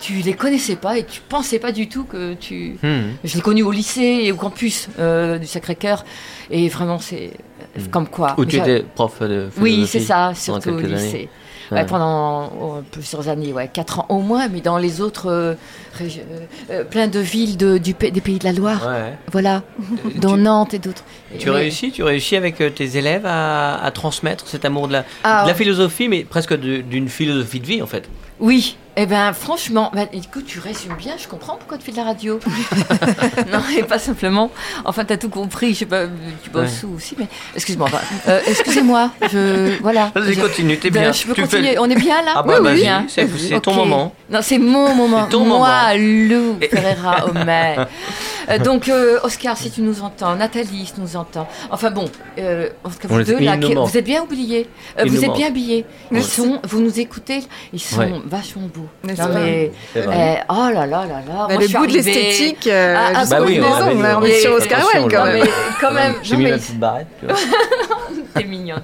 [0.00, 2.76] Tu les connaissais pas et tu pensais pas du tout que tu.
[2.82, 3.12] Hmm.
[3.22, 6.04] Je l'ai connu au lycée et au campus euh, du Sacré-Cœur.
[6.50, 7.30] Et vraiment, c'est
[7.78, 8.34] euh, comme quoi.
[8.36, 11.28] Où tu étais prof de Oui, c'est ça, surtout au années.
[11.72, 11.78] Ouais.
[11.80, 15.54] Ouais, pendant oh, plusieurs années, ouais, quatre ans au moins, mais dans les autres euh,
[15.98, 19.16] régi- euh, euh, plein de villes de- du, des pays de la Loire, Ouais.
[19.30, 19.62] voilà,
[20.16, 21.04] dont Nantes et d'autres.
[21.38, 24.92] Tu Mais- réussis, tu réussis avec euh, tes élèves à, à transmettre cet amour de
[24.94, 28.08] la, Ah, de la philosophie, mais presque d'une philosophie de vie en fait.
[28.40, 31.96] Oui, eh ben franchement, ben, écoute, tu résumes bien, je comprends pourquoi tu fais de
[31.96, 32.38] la radio.
[33.52, 34.50] non, et pas simplement.
[34.84, 36.04] Enfin, t'as tout compris, je sais pas,
[36.42, 37.88] tu bosses où aussi, mais excuse-moi.
[38.28, 40.12] euh, excusez-moi, je voilà.
[40.14, 41.12] Vas-y, continue, t'es Ben, bien.
[41.12, 41.78] Je peux Tu fais- continuer.
[41.78, 43.06] On est bien là Ah bah, bien.
[43.08, 44.14] c'est- ton moment.
[44.30, 45.24] Non, c'est mon moment.
[45.24, 46.28] C'est ton Moi, moment.
[46.28, 47.88] Lou Ferreira Omer.
[48.50, 51.46] Euh, donc, euh, Oscar, si tu nous entends, Nathalie, si tu nous entends.
[51.70, 52.06] Enfin bon,
[52.38, 54.68] euh, en tout cas, vous deux là, qui- vous êtes bien oubliés.
[54.98, 55.86] Euh, vous êtes bien habillés.
[56.10, 58.12] Ils sont, vous nous écoutez, ils sont Ouais.
[58.26, 58.81] vachement beaux.
[59.04, 60.38] Non, mais, C'est vrai.
[60.40, 61.46] euh, oh là là là là.
[61.48, 64.80] Bah, le goût de l'esthétique, euh, Ah, ah, bah oui, on est sur et- Oscar
[64.94, 65.46] Wilde quand même.
[65.80, 67.06] quand même, J'ai mis ma petite barrette.
[68.34, 68.82] T'es mignonne.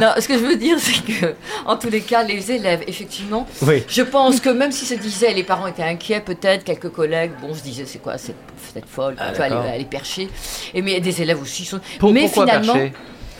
[0.00, 1.34] non, ce que je veux dire, c'est que,
[1.66, 3.82] en tous les cas, les élèves, effectivement, Oui.
[3.88, 7.52] je pense que même si se disait, les parents étaient inquiets, peut-être, quelques collègues, bon,
[7.54, 8.36] se disaient, c'est quoi cette,
[8.72, 9.66] cette folle, Ah, tu vois, elle, d'accord.
[9.66, 10.28] est- elle est perchée.
[10.74, 11.80] Et mais des élèves aussi sont.
[11.98, 12.92] Pour- mais pourquoi finalement, perché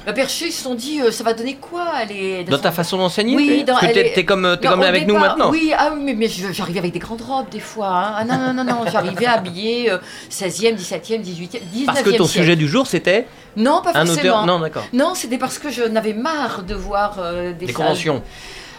[0.07, 1.87] bah, perchés, ils se sont dit, euh, ça va donner quoi
[2.49, 4.83] Dans ta façon d'enseigner Oui, dans- Parce que t'es est- t'es comme, t'es Non, comme
[4.83, 5.51] avec nous maintenant.
[5.51, 7.89] Oui, ah oui, mais, mais je- j'arrivais avec des grandes robes des fois.
[7.89, 8.15] hein.
[8.19, 11.87] Ah non, non, non, non, j'arrivais habillée euh, 16e, 17e, 18e, 19e.
[11.87, 12.29] Parce que ton siècle.
[12.47, 14.21] sujet du jour c'était Non, pas un forcément.
[14.21, 14.47] auteur.
[14.47, 14.85] Non, d'accord.
[14.93, 18.23] Non, c'était parce que je n'avais marre de voir euh, des Des salles- conventions.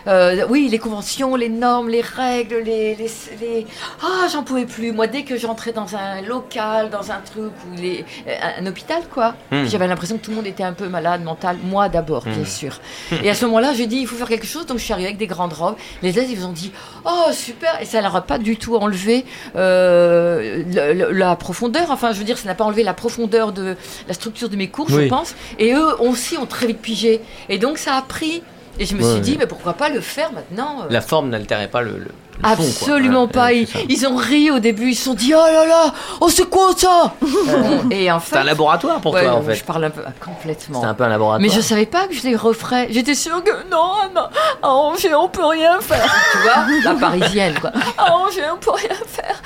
[0.07, 2.95] Euh, oui, les conventions, les normes, les règles, les.
[2.95, 3.09] les,
[3.41, 3.67] les-
[4.03, 4.91] Ah, j'en pouvais plus.
[4.91, 9.03] Moi, dès que j'entrais dans un local, dans un truc, ou les, euh, un hôpital,
[9.13, 9.65] quoi, Hmm.
[9.65, 11.57] j'avais l'impression que tout le monde était un peu malade mental.
[11.63, 12.45] Moi d'abord, bien Hmm.
[12.45, 12.79] sûr.
[13.23, 14.65] Et à ce moment-là, j'ai dit, il faut faire quelque chose.
[14.65, 15.75] Donc, je suis arrivée avec des grandes robes.
[16.03, 16.71] Les élèves, ils ont dit,
[17.05, 17.81] oh, super.
[17.81, 20.63] Et ça leur a pas du tout enlevé euh,
[21.11, 21.89] la profondeur.
[21.91, 23.75] Enfin, je veux dire, ça n'a pas enlevé la profondeur de
[24.07, 25.03] la structure de mes cours, Oui.
[25.05, 25.35] je pense.
[25.59, 27.21] Et eux aussi ont très vite pigé.
[27.49, 28.43] Et donc, ça a pris.
[28.79, 29.37] Et je me Ouais, suis dit, ouais.
[29.39, 32.11] mais pourquoi pas le faire maintenant euh, La forme n'altérait pas le, le, le fond,
[32.41, 32.51] quoi.
[32.51, 33.45] Absolument pas.
[33.47, 34.89] ouais, Ils, c'est ont ri au début.
[34.89, 37.13] Ils se sont dit, oh là là, oh c'est quoi ça
[37.91, 39.63] Et en C'est fait, un laboratoire pour ouais, toi en Je fait.
[39.65, 40.81] parle un peu ah, complètement.
[40.81, 41.39] C'est un peu un laboratoire.
[41.39, 42.87] Mais je savais pas que je les referais.
[42.91, 44.27] J'étais sûre que non, non,
[44.61, 46.13] à Angers, on peut rien faire.
[46.33, 47.71] tu vois, la parisienne, quoi.
[47.97, 49.41] À Angers, on peut rien faire.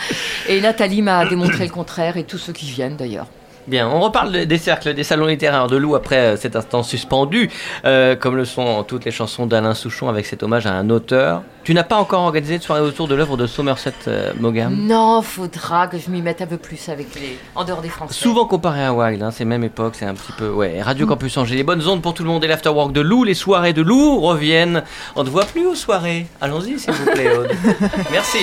[0.48, 3.28] Et Nathalie m'a démontré le contraire, et tous ceux qui viennent d'ailleurs.
[3.70, 7.52] Bien, on reparle des cercles, des salons littéraires de Lou après euh, cet instant suspendu,
[7.86, 11.44] euh, comme le sont toutes les chansons d'Alain Souchon avec cet hommage à un auteur.
[11.64, 15.22] Tu n'as pas encore organisé de soirée autour de l'œuvre de Somerset euh, Maugham Non,
[15.22, 17.38] faudra que je m'y mette un peu plus avec les...
[17.54, 18.16] en dehors des Français.
[18.16, 20.50] Souvent comparé à Wild, hein, c'est même époque, c'est un petit peu...
[20.50, 23.24] Ouais, Radio Campus Angers, les bonnes ondes pour tout le monde et l'afterwork de Lou,
[23.24, 24.82] les soirées de Lou reviennent.
[25.16, 26.26] On ne voit plus aux soirées.
[26.42, 27.52] Allons-y s'il vous plaît, Aude.
[28.12, 28.40] Merci.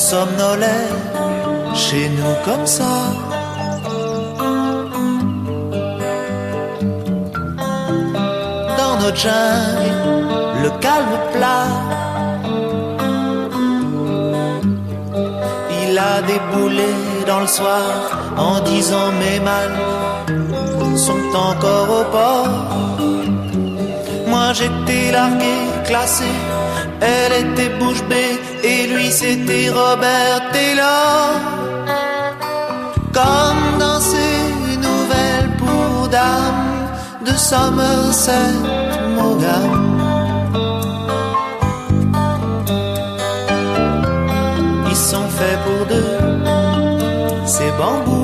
[0.00, 0.88] Somnolait
[1.74, 2.94] chez nous comme ça.
[8.78, 9.92] Dans notre jungle,
[10.64, 11.68] le calme plat.
[15.82, 16.92] Il a déboulé
[17.26, 17.84] dans le soir
[18.38, 19.78] en disant mes mâles
[20.96, 22.89] sont encore au port.
[24.30, 26.30] Moi j'étais largué, classé,
[27.00, 31.30] elle était bouche bée et lui c'était Robert Taylor.
[33.12, 34.36] Comme dans ces
[34.86, 36.86] nouvelles pour dames
[37.26, 38.52] de Somerset
[39.16, 39.72] Maugham.
[44.88, 46.18] Ils sont faits pour deux,
[47.46, 48.19] ces bambous.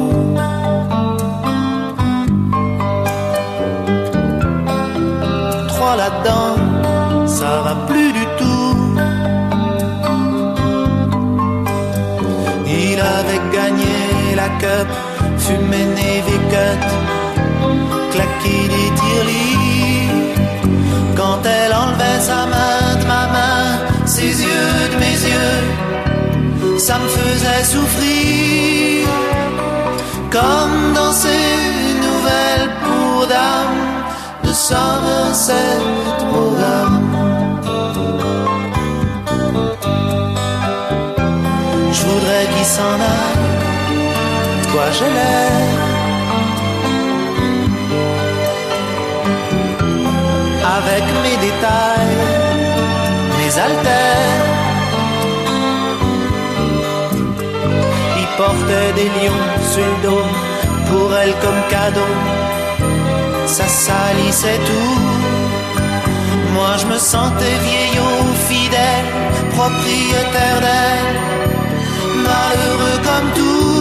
[21.16, 27.08] Quand elle enlevait sa main de ma main, ses yeux de mes yeux, ça me
[27.08, 29.08] faisait souffrir.
[30.30, 31.64] Comme dans ces
[32.06, 33.82] nouvelles pour dames
[34.44, 35.78] de Somerset
[36.30, 36.94] Maugham.
[41.92, 43.96] Je voudrais qu'il s'en aille,
[44.62, 45.95] de quoi j'ai
[50.78, 52.16] Avec mes détails,
[53.38, 54.44] mes haltères.
[58.20, 60.26] Il portait des lions sur le dos,
[60.88, 62.12] pour elle comme cadeau.
[63.46, 65.00] Ça salissait tout.
[66.54, 69.08] Moi je me sentais vieillot, fidèle,
[69.54, 71.26] propriétaire d'elle
[72.26, 73.75] malheureux comme tout,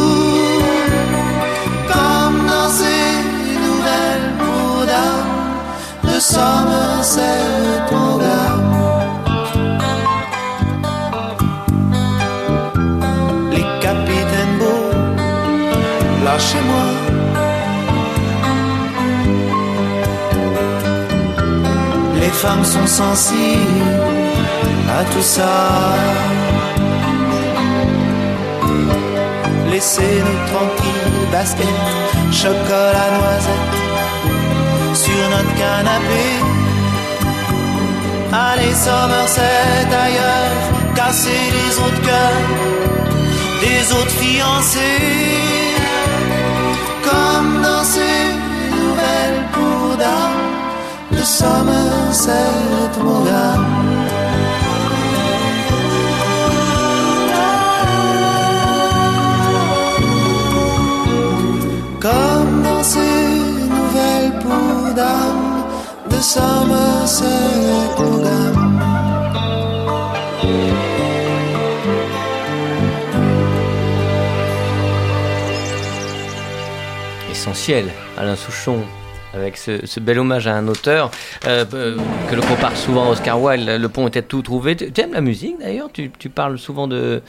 [13.51, 14.91] Les capitaines beaux,
[16.25, 16.87] lâchez-moi.
[22.19, 23.85] Les femmes sont sensibles
[24.89, 25.53] à tout ça.
[29.71, 31.67] Laissez-nous tranquilles, basket,
[32.31, 33.84] chocolat, noisette,
[35.35, 36.25] notre canapé.
[38.31, 40.61] Allez, Somerset ailleurs,
[40.95, 42.45] casser les autres cœurs,
[43.61, 45.54] des autres fiancés,
[77.29, 78.79] Essentiel, Alain Souchon.
[79.35, 81.11] Avec ce, bel hommage à un auteur
[81.45, 81.97] euh, euh,
[82.29, 84.75] que l'on compare souvent à Oscar Wilde, Le pont était tout trouvé.
[84.75, 85.89] Tu aimes la musique d'ailleurs?
[85.91, 87.21] Tu parles souvent de,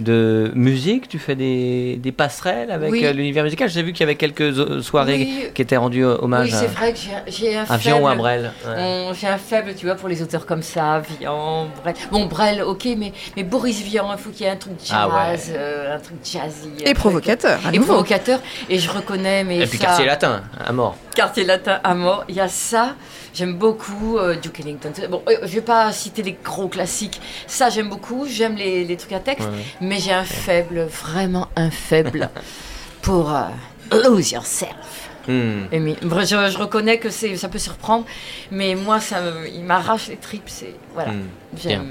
[0.00, 3.04] de musique, tu fais des, des passerelles avec Oui.
[3.04, 3.68] euh, l'univers musical.
[3.68, 5.44] J'ai vu qu'il y avait quelques euh, soirées Oui.
[5.54, 8.10] qui étaient rendues hommage Oui, c'est vrai que j'ai- un à, à Vian ou à
[8.10, 8.52] faible- Brel.
[8.66, 9.08] Ouais.
[9.20, 11.94] J'ai un faible, tu vois, pour les auteurs comme ça, Vian, Brel.
[12.10, 14.90] Bon, Brel, ok, mais, mais Boris Vian, il faut qu'il y ait un truc jazz,
[14.92, 15.38] Ah ouais.
[15.56, 16.68] euh, un truc jazzy.
[16.68, 17.94] un Et truc- provocateur, à Et nouveau.
[17.94, 18.40] provocateur.
[18.68, 20.96] Et je reconnais, mais Et puis ça- quartier latin, à mort.
[21.14, 22.94] Quartier latin à mort, il y a ça.
[23.34, 24.92] J'aime beaucoup euh, Duke Ellington.
[25.10, 27.20] Bon, euh, je vais pas citer les gros classiques.
[27.46, 28.26] Ça, j'aime beaucoup.
[28.28, 29.48] J'aime les, les trucs à texte.
[29.48, 29.64] Ouais.
[29.80, 32.28] Mais j'ai un faible, vraiment un faible
[33.02, 33.42] pour euh,
[33.92, 35.08] Lose Yourself.
[35.28, 35.66] Hmm.
[35.70, 38.04] Et je, je reconnais que ça peut surprendre,
[38.50, 39.20] mais moi, ça,
[39.54, 40.48] il m'arrache les tripes.
[40.94, 41.12] Voilà.
[41.12, 41.26] Hmm.
[41.62, 41.86] J'aime,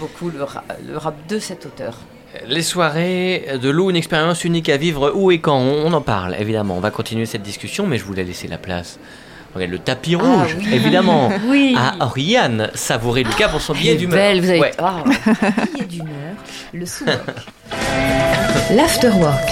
[0.00, 1.98] beaucoup le, ra- le rap de cet auteur.
[2.46, 5.58] Les soirées de Lou, une expérience unique à vivre où et quand?
[5.58, 6.76] On en parle, évidemment.
[6.76, 8.98] On va continuer cette discussion, mais je voulais laisser la place.
[9.54, 10.68] Regarde, le tapis Ah, rouge, oui.
[10.74, 11.30] évidemment.
[11.46, 11.76] Oui.
[11.76, 14.16] À Oriane, savourer Lucas pour son billet Elle est d'humeur.
[14.16, 14.60] belle, vous avez.
[14.60, 14.72] Ouais.
[14.78, 15.04] Ah.
[15.74, 16.34] Billet d'humeur,
[16.72, 16.84] le.
[18.76, 19.48] L'afterwork.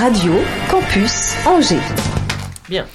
[0.00, 0.32] Radio
[0.70, 1.76] Campus Angers.
[2.68, 2.86] Bien.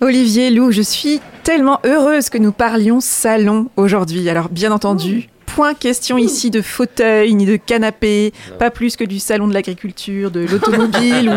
[0.00, 4.28] Olivier Lou, je suis tellement heureuse que nous parlions salon aujourd'hui.
[4.30, 9.18] Alors bien entendu, point question ici de fauteuil ni de canapé, pas plus que du
[9.18, 11.28] salon de l'agriculture, de l'automobile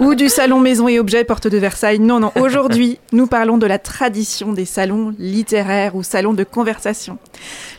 [0.00, 2.00] ou, ou du salon maison et objets porte de Versailles.
[2.00, 7.18] Non, non, aujourd'hui nous parlons de la tradition des salons littéraires ou salons de conversation.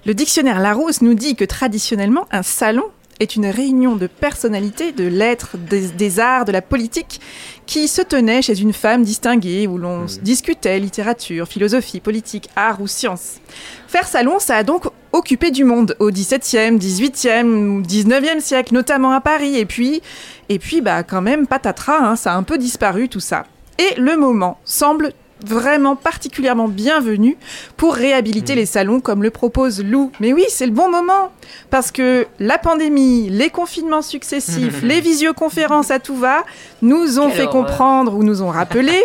[0.06, 2.86] Le dictionnaire Larousse nous dit que traditionnellement un salon
[3.20, 7.20] est une réunion de personnalités, de lettres, des, des arts, de la politique,
[7.66, 10.08] qui se tenait chez une femme distinguée, où l'on Mhm.
[10.22, 13.42] discutait littérature, philosophie, politique, art ou science.
[13.90, 19.22] Faire salon, ça a donc occupé du monde au XVIIe, XVIIIe, XIXe siècle, notamment à
[19.22, 19.58] Paris.
[19.58, 20.02] Et puis,
[20.50, 23.46] et puis bah, quand même, patatras, hein, ça a un peu disparu tout ça.
[23.78, 25.14] Et le moment semble
[25.46, 27.38] vraiment particulièrement bienvenu
[27.78, 30.12] pour réhabiliter les salons comme le propose Lou.
[30.20, 31.32] Mais oui, c'est le bon moment
[31.70, 36.44] parce que la pandémie, les confinements successifs, les visioconférences à tout va
[36.82, 37.66] nous ont Quelle fait horreur.
[37.66, 39.00] comprendre ou nous ont rappelé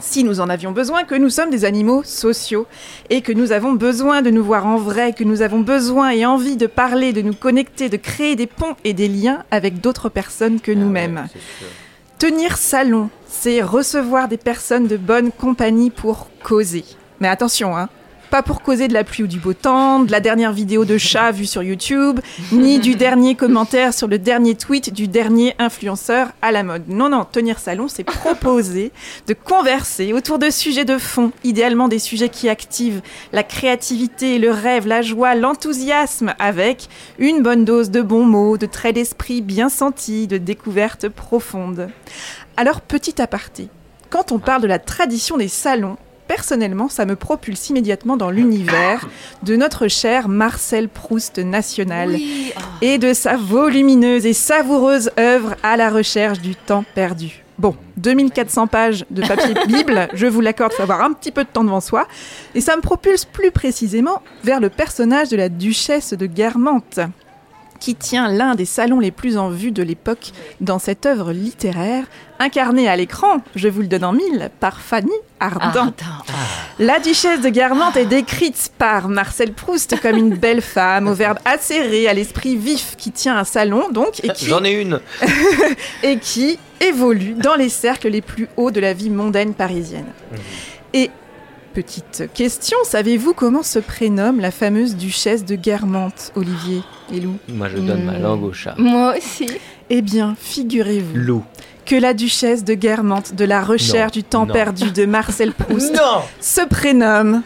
[0.00, 2.66] si nous en avions besoin, que nous sommes des animaux sociaux
[3.10, 6.26] et que nous avons besoin de nous voir en vrai, que nous avons besoin et
[6.26, 10.08] envie de parler, de nous connecter, de créer des ponts et des liens avec d'autres
[10.08, 11.18] personnes que nous-mêmes.
[11.18, 11.68] Ah ouais, sûr.
[12.18, 16.84] Tenir salon, c'est recevoir des personnes de bonne compagnie pour causer.
[17.20, 17.88] Mais attention, hein,
[18.30, 20.98] pas pour causer de la pluie ou du beau temps, de la dernière vidéo de
[20.98, 22.20] chat vue sur YouTube,
[22.52, 26.88] ni du dernier commentaire sur le dernier tweet du dernier influenceur à la mode.
[26.88, 28.92] Non, non, tenir salon, c'est proposer
[29.26, 34.50] de converser autour de sujets de fond, idéalement des sujets qui activent la créativité, le
[34.50, 39.68] rêve, la joie, l'enthousiasme, avec une bonne dose de bons mots, de traits d'esprit bien
[39.68, 41.88] sentis, de découvertes profondes.
[42.56, 43.68] Alors, petit aparté,
[44.10, 45.96] quand on parle de la tradition des salons,
[46.28, 49.08] personnellement, ça me propulse immédiatement dans l'univers
[49.42, 52.52] de notre cher Marcel Proust national Oui.
[52.82, 57.42] et de sa volumineuse et savoureuse œuvre à la recherche du temps perdu.
[57.58, 61.48] Bon, 2400 pages de papier Bible, je vous l'accorde, faut avoir un petit peu de
[61.48, 62.06] temps devant soi.
[62.54, 67.00] Et ça me propulse plus précisément vers le personnage de la duchesse de Guermantes,
[67.78, 72.04] qui tient l'un des salons les plus en vue de l'époque dans cette œuvre littéraire,
[72.38, 75.92] incarnée à l'écran, je vous le donne en mille, par Fanny Ardant.
[76.02, 76.32] Ah.
[76.78, 81.38] La duchesse de Guermantes est décrite par Marcel Proust comme une belle femme au verbe
[81.44, 85.00] acéré, à l'esprit vif, qui tient un salon donc et qui, J'en ai une.
[86.02, 90.06] et qui évolue dans les cercles les plus hauts de la vie mondaine parisienne.
[90.92, 91.10] Et
[91.76, 96.80] petite question, savez-vous comment se prénomme la fameuse duchesse de Guermantes, Olivier
[97.12, 97.34] et Lou?
[97.50, 98.22] Moi, je donne ma Hmm.
[98.22, 98.74] langue au chat.
[98.78, 99.46] Moi aussi.
[99.90, 101.44] Eh bien, figurez-vous Lou.
[101.84, 104.52] que la duchesse de Guermantes de la recherche Non, du temps non.
[104.54, 107.42] perdu de Marcel Proust Non se prénomme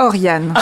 [0.00, 0.54] Oriane.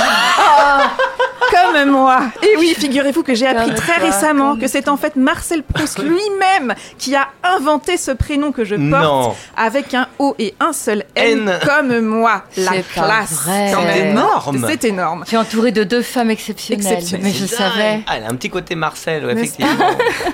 [1.50, 2.20] Comme moi.
[2.42, 6.74] Et oui, figurez-vous que j'ai appris très récemment que c'est en fait Marcel Proust lui-même
[6.98, 9.34] qui a inventé ce prénom que je porte Non.
[9.56, 11.58] avec un O et un seul N, N.
[11.64, 12.42] comme moi.
[12.58, 13.32] La C'est pas classe.
[13.32, 13.70] vrai.
[13.74, 14.10] quand C'est même.
[14.10, 14.64] énorme.
[14.68, 15.24] C'est énorme.
[15.26, 16.84] Tu es entouré de deux femmes exceptionnelles.
[16.84, 17.26] Exceptionnelles.
[17.26, 18.00] Mais je savais.
[18.06, 19.88] Ah, elle a un petit côté Marcel, ouais, N'est-ce effectivement.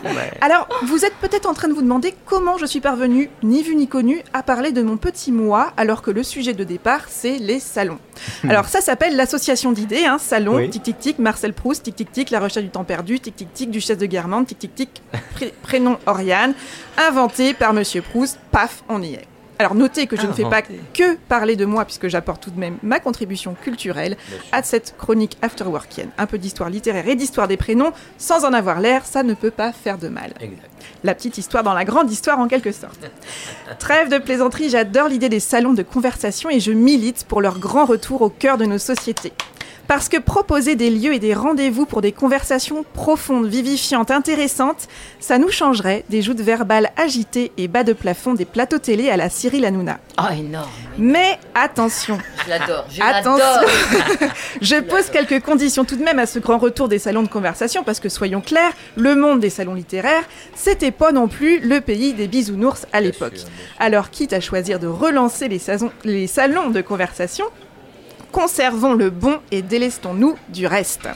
[0.05, 0.33] Ouais.
[0.41, 3.77] Alors, vous êtes peut-être en train de vous demander comment je suis parvenue, ni vu
[3.77, 7.39] ni connu, à parler de mon petit moi, alors que le sujet de départ, c'est
[7.39, 7.99] les salons.
[8.49, 10.71] Alors, ça s'appelle l'association d'idées, hein, salon, Oui.
[10.71, 13.53] tic tic tic, Marcel Proust, tic tic tic, la recherche du temps perdu, tic tic
[13.53, 15.03] tic, duchesse de Guermantes, tic tic tic,
[15.35, 16.55] pré- prénom Oriane,
[16.97, 19.25] inventé par Monsieur Proust, paf, on y est.
[19.59, 22.59] Alors notez que je ne fais pas que parler de moi puisque j'apporte tout de
[22.59, 24.17] même ma contribution culturelle
[24.53, 26.11] à cette chronique afterworkienne.
[26.19, 29.51] Un peu d'histoire littéraire et d'histoire des prénoms, sans en avoir l'air, ça ne peut
[29.51, 30.33] pas faire de mal.
[30.41, 30.71] Exact.
[31.03, 32.99] La petite histoire dans la grande histoire en quelque sorte.
[33.79, 37.85] Trêve de plaisanterie, j'adore l'idée des salons de conversation et je milite pour leur grand
[37.85, 39.33] retour au cœur de nos sociétés.
[39.87, 44.89] Parce que proposer des lieux et des rendez-vous pour des conversations profondes, vivifiantes, intéressantes,
[45.21, 49.17] ça nous changerait des joutes verbales agitées et bas de plafond des plateaux télé à
[49.17, 49.99] la Cyril Hanouna.
[50.17, 50.69] Ah, énorme.
[50.97, 52.87] Mais attention, Je l'adore.
[52.91, 53.37] Je Attention.
[53.37, 54.31] l'adore.
[54.63, 57.85] je pose quelques conditions tout de même à ce grand retour des salons de conversation
[57.85, 62.15] parce que soyons clairs, le monde des salons littéraires, c'était pas non plus le pays
[62.15, 63.41] des bisounours à l'époque.
[63.79, 67.45] Alors quitte à choisir de relancer les, saisons- les salons de conversation,
[68.35, 71.09] conservons le bon et délestons-nous du reste.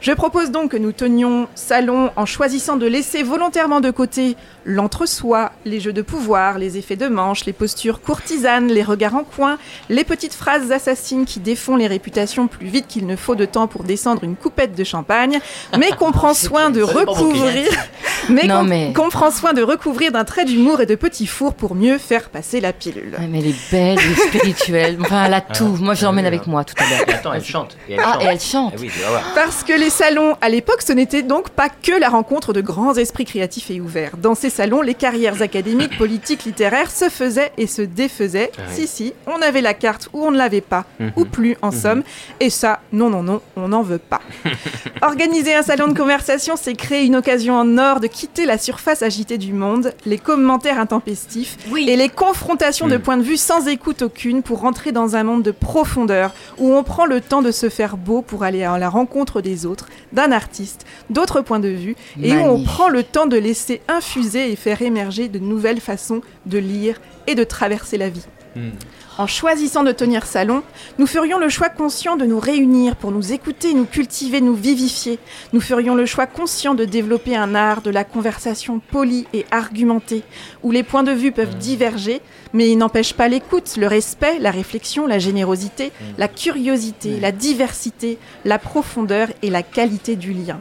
[0.00, 5.50] Je propose donc que nous tenions salon en choisissant de laisser volontairement de côté l'entre-soi,
[5.64, 9.58] les jeux de pouvoir, les effets de manche, les postures courtisanes, les regards en coin,
[9.88, 13.66] les petites phrases assassines qui défont les réputations plus vite qu'il ne faut de temps
[13.66, 15.40] pour descendre une coupette de champagne,
[15.76, 17.70] mais qu'on prend soin de recouvrir,
[18.28, 21.74] mais qu'on mais- prend soin de recouvrir d'un trait d'humour et de petits fours pour
[21.74, 23.16] mieux faire passer la pilule.
[23.28, 24.98] Mais elle est belle, elle est spirituelle.
[25.00, 25.76] Enfin, elle a tout.
[25.80, 26.51] Moi, je l'emmène avec hein.
[26.52, 27.00] Moi tout à l'heure.
[27.08, 27.76] Attends, elle chante.
[27.88, 28.22] Et elle Ah, chante.
[28.22, 28.72] et elle chante.
[28.76, 28.90] Ah oui.
[29.34, 32.94] Parce que les salons, à l'époque, ce n'était donc pas que la rencontre de grands
[32.94, 34.12] esprits créatifs et ouverts.
[34.18, 38.52] Dans ces salons, les carrières académiques, politiques, littéraires se faisaient et se défaisaient.
[38.58, 38.74] Ah oui.
[38.74, 41.12] Si, si, on avait la carte ou on ne l'avait pas, Mhm.
[41.16, 42.02] ou plus, en somme.
[42.40, 44.20] Et ça, non, non, non, on n'en veut pas.
[45.02, 49.02] Organiser un salon de conversation, c'est créer une occasion en or de quitter la surface
[49.02, 51.86] agitée du monde, les commentaires intempestifs Oui.
[51.88, 53.00] et les confrontations de Mm.
[53.00, 56.82] points de vue sans écoute aucune pour rentrer dans un monde de profondeur où on
[56.82, 60.32] prend le temps de se faire beau pour aller à la rencontre des autres, d'un
[60.32, 64.56] artiste, d'autres points de vue et où on prend le temps de laisser infuser et
[64.56, 68.26] faire émerger de nouvelles façons de lire et de traverser la vie.
[68.54, 68.70] Hmm.
[69.18, 70.62] En choisissant de tenir salon,
[70.98, 75.18] nous ferions le choix conscient de nous réunir pour nous écouter, nous cultiver, nous vivifier.
[75.52, 80.22] Nous ferions le choix conscient de développer un art de la conversation polie et argumentée,
[80.62, 82.20] où les points de vue peuvent diverger,
[82.52, 88.18] mais ils n'empêchent pas l'écoute, le respect, la réflexion, la générosité, la curiosité, la diversité,
[88.44, 90.60] la profondeur et la qualité du lien.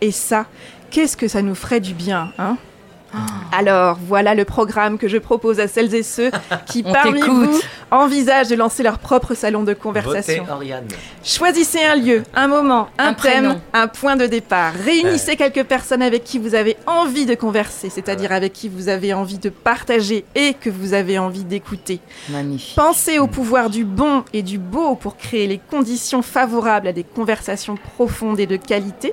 [0.00, 0.46] Et ça,
[0.90, 2.56] qu'est-ce que ça nous ferait du bien, hein?
[3.52, 6.30] Alors, voilà le programme que je propose à celles et ceux
[6.66, 10.44] qui, parmi vous, envisagent de lancer leur propre salon de conversation.
[11.22, 13.60] Choisissez un lieu, un moment, un, Un thème, prénom.
[13.72, 14.72] un point de départ.
[14.84, 19.14] Réunissez quelques personnes avec qui vous avez envie de converser, c'est-à-dire avec qui vous avez
[19.14, 22.00] envie de partager et que vous avez envie d'écouter.
[22.30, 22.74] Magnifique.
[22.76, 27.04] Pensez au pouvoir du bon et du beau pour créer les conditions favorables à des
[27.04, 29.12] conversations profondes et de qualité.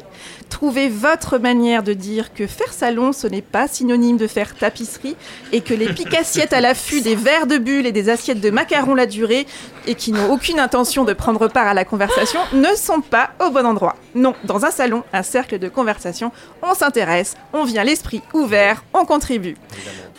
[0.49, 5.17] Trouvez votre manière de dire que faire salon, ce n'est pas synonyme de faire tapisserie
[5.51, 8.95] et que les picassiettes à l'affût des verres de bulles et des assiettes de macarons
[8.95, 9.45] la durée
[9.85, 13.49] et qui n'ont aucune intention de prendre part à la conversation ne sont pas au
[13.49, 13.97] bon endroit.
[14.15, 16.31] Non, dans un salon, un cercle de conversation,
[16.63, 19.55] on s'intéresse, on vient l'esprit ouvert, on contribue.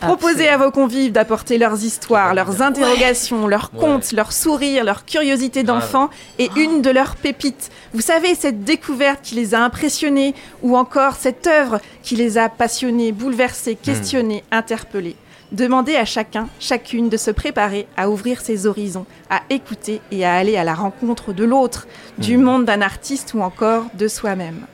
[0.07, 3.81] Proposez à vos convives d'apporter leurs histoires, leurs interrogations, leurs Ouais.
[3.81, 5.81] contes, leurs sourires, leur curiosité Grave.
[5.81, 7.71] d'enfant et une de leurs pépites.
[7.95, 12.49] Vous savez, cette découverte qui les a impressionnés ou encore cette œuvre qui les a
[12.49, 15.17] passionnés, bouleversés, questionnés, interpellés.
[15.53, 20.33] Demandez à chacun, chacune de se préparer à ouvrir ses horizons, à écouter et à
[20.35, 21.87] aller à la rencontre de l'autre,
[22.17, 24.67] du monde d'un artiste ou encore de soi-même.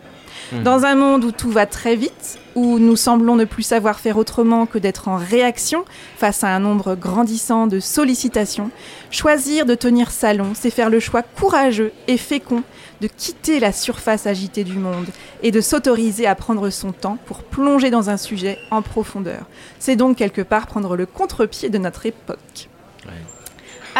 [0.64, 4.16] Dans un monde où tout va très vite, où nous semblons ne plus savoir faire
[4.16, 5.84] autrement que d'être en réaction
[6.16, 8.70] face à un nombre grandissant de sollicitations,
[9.10, 12.62] choisir de tenir salon, c'est faire le choix courageux et fécond
[13.00, 15.06] de quitter la surface agitée du monde
[15.42, 19.46] et de s'autoriser à prendre son temps pour plonger dans un sujet en profondeur.
[19.78, 22.68] C'est donc quelque part prendre le contre-pied de notre époque.
[23.06, 23.12] Ouais.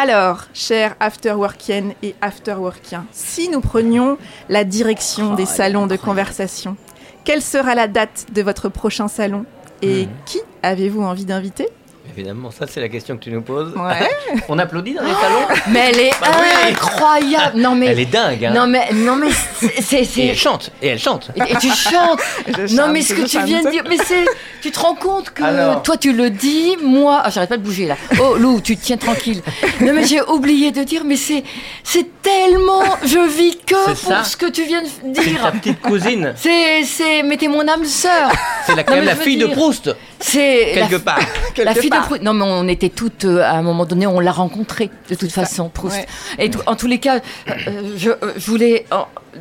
[0.01, 4.17] Alors, chers afterworkiennes et afterworkiens, si nous prenions
[4.49, 6.77] la direction des salons de conversation,
[7.25, 9.45] quelle sera la date de votre prochain salon
[9.83, 10.13] Et Mhm.
[10.25, 11.69] qui avez-vous envie d'inviter?
[12.17, 13.73] Évidemment, ça c'est la question que tu nous poses.
[13.77, 14.09] Ouais.
[14.49, 16.73] On applaudit dans les salons Mais elle est Bah oui.
[16.73, 17.59] incroyable.
[17.59, 17.87] Non mais.
[17.87, 19.29] Elle est dingue, hein Non mais non mais
[19.61, 21.31] c'est- elle chante, et elle chante.
[21.37, 22.21] Et, et tu chantes.
[22.73, 24.25] Non mais ce que tu viens de dire, mais c'est.
[24.63, 25.83] Tu te rends compte que Alors.
[25.83, 27.21] toi tu le dis, moi.
[27.25, 27.97] Ah, j'arrête pas de bouger là.
[28.21, 29.43] Oh Lou, tu te tiens tranquille.
[29.81, 31.45] Non mais j'ai oublié de dire, mais c'est
[31.85, 32.83] c'est tellement.
[33.05, 34.25] Je vis que pour ça.
[34.25, 35.53] ce que tu viens de C'est ta dire.
[35.53, 36.33] petite cousine.
[36.37, 37.23] C'est c'est.
[37.23, 38.31] Mettez mon âme sœur.
[38.67, 41.19] C'est la, quand même la fille de dire- Proust, C'est la quelque part.
[41.59, 41.98] La Quelque fille part.
[42.03, 42.23] Proust.
[42.23, 45.33] Non, mais on était toutes, euh, à un moment donné, on l'a rencontrée, de toute
[45.33, 45.97] façon, Proust.
[45.97, 46.07] Ouais.
[46.39, 47.17] Et tout- en tous les cas,
[47.49, 48.85] euh, je, euh, je voulais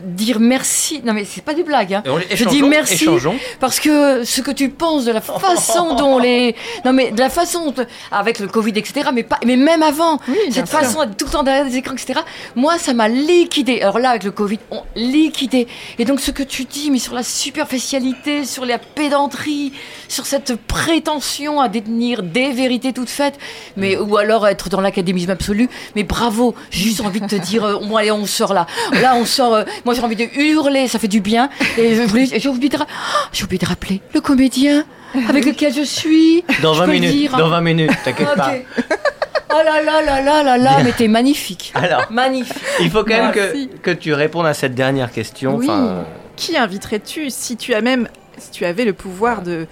[0.03, 1.01] dire merci.
[1.03, 2.03] Non, mais c'est pas des blagues, hein.
[2.07, 2.95] On- Je dis merci.
[2.95, 3.36] échangeons.
[3.60, 6.55] Parce que ce que tu penses de la façon dont les.
[6.86, 7.73] Non, mais de la façon.
[8.12, 9.10] Avec le Covid, etc.
[9.13, 10.79] Mais, pas, mais même avant, Oui, cette sûr.
[10.79, 12.19] façon d'être tout le temps derrière des écrans, etc.
[12.55, 13.81] Moi, ça m'a liquidé.
[13.81, 15.67] Alors là, avec le Covid, on liquidé.
[15.99, 19.73] Et donc, ce que tu dis, mais sur la superficialité, sur la pédanterie,
[20.07, 23.38] sur cette prétention à détenir des vérités toutes faites,
[23.75, 25.69] mais ou alors être dans l'académisme absolu.
[25.95, 28.67] Mais bravo, j'ai juste envie de te dire, euh, bon allez, on sort là.
[28.93, 29.53] Là, on sort.
[29.55, 31.50] euh, moi, j'ai envie de hurler, ça fait du bien.
[31.78, 32.86] Et je voulais- j'ai oublié de, Ah,
[33.32, 34.84] j'ai oublié de rappeler le comédien
[35.30, 36.43] avec lequel je suis.
[36.62, 37.39] Dans Je 20 peux le minutes, dire, hein.
[37.39, 38.52] dans 20 minutes, t'inquiète pas.
[38.52, 38.86] Ok.
[39.50, 41.71] Oh là là là là là là, mais t'es magnifique.
[41.73, 42.58] Alors, Magnifique.
[42.82, 45.56] il faut quand même que, que tu répondes à cette dernière question.
[45.56, 45.67] Oui.
[45.69, 46.04] Enfin,
[46.36, 49.65] Qui inviterais-tu si tu as même si tu avais le pouvoir de,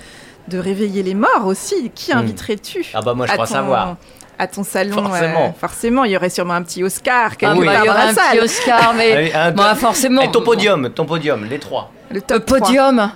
[0.48, 2.20] de réveiller les morts aussi Qui Hmm.
[2.20, 3.98] inviterais-tu Ah bah moi je crois ton- savoir.
[4.40, 5.46] À ton salon, Forcément.
[5.46, 7.94] euh, forcément, il y aurait sûrement un petit Oscar quelque Ah, part il y dans
[7.94, 8.40] aura la un petit.
[8.40, 9.76] Oscar, mais un, bon, deux.
[9.76, 10.22] forcément.
[10.22, 11.92] Et ton podium, ton podium, les trois.
[12.10, 12.60] Le Le top 3.
[12.60, 13.12] podium.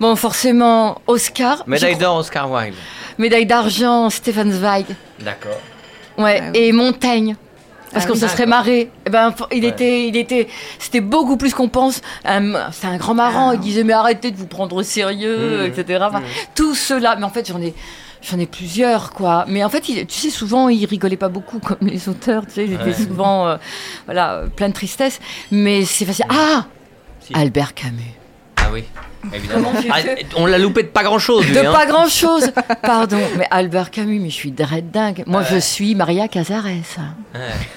[0.00, 1.64] Bon, forcément, Oscar.
[1.66, 2.74] Médaille d'or, Oscar Wilde.
[3.18, 4.86] Médaille d'argent, Stefan Zweig.
[5.20, 5.58] D'accord.
[6.16, 6.58] Ouais, Ah oui.
[6.60, 7.36] et Montaigne.
[7.92, 8.90] Parce Ah qu'on oui, se serait marré.
[9.06, 9.70] Eh ben, il Ouais.
[9.70, 10.46] était, il était,
[10.78, 12.02] c'était beaucoup plus qu'on pense.
[12.22, 13.48] C'est un grand marrant.
[13.50, 13.54] Ah.
[13.54, 15.66] Il disait mais arrêtez de vous prendre au sérieux, Mmh.
[15.80, 16.04] etc.
[16.06, 16.22] Enfin,
[16.54, 17.16] Tout cela.
[17.16, 17.74] Mais en fait, j'en ai,
[18.22, 19.44] j'en ai plusieurs, quoi.
[19.48, 22.44] Mais en fait, il- tu sais, souvent, il rigolait pas beaucoup comme les auteurs.
[22.46, 22.92] Tu sais, ils étaient Ouais.
[22.94, 23.56] souvent, euh,
[24.06, 25.20] voilà, plein de tristesse.
[25.50, 26.24] Mais c'est facile.
[26.28, 26.66] Ah,
[27.20, 27.32] Si.
[27.34, 28.02] Albert Camus.
[28.60, 28.84] Ah oui,
[29.32, 29.72] évidemment.
[29.90, 29.98] Ah,
[30.36, 31.46] on l'a loupé de pas grand chose.
[31.46, 32.50] De pas grand chose.
[32.82, 35.22] Pardon, mais Albert Camus, mais je suis dread dingue.
[35.26, 36.64] Moi, je suis Maria Casares.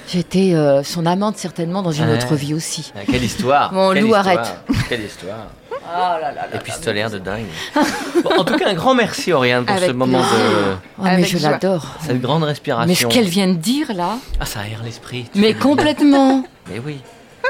[0.08, 2.14] J'étais euh, son amante certainement dans une Ouais.
[2.14, 2.92] autre vie aussi.
[3.10, 3.72] Quelle histoire.
[3.72, 4.26] Bon, Quelle Lou, histoire.
[4.28, 4.56] arrête.
[4.88, 5.46] Quelle histoire.
[5.86, 7.46] Ah là là Épistolaire de dingue.
[8.22, 11.10] Bon, en tout cas, un grand merci, Oriane, pour Avec ce moment de Oh, mais
[11.10, 11.86] Avec je l'adore.
[12.00, 13.10] cette grande Mais respiration.
[13.10, 15.26] ce qu'elle vient de dire là, Ah, ça aère l'esprit.
[15.34, 16.44] mais complètement.
[16.70, 16.98] Mais oui,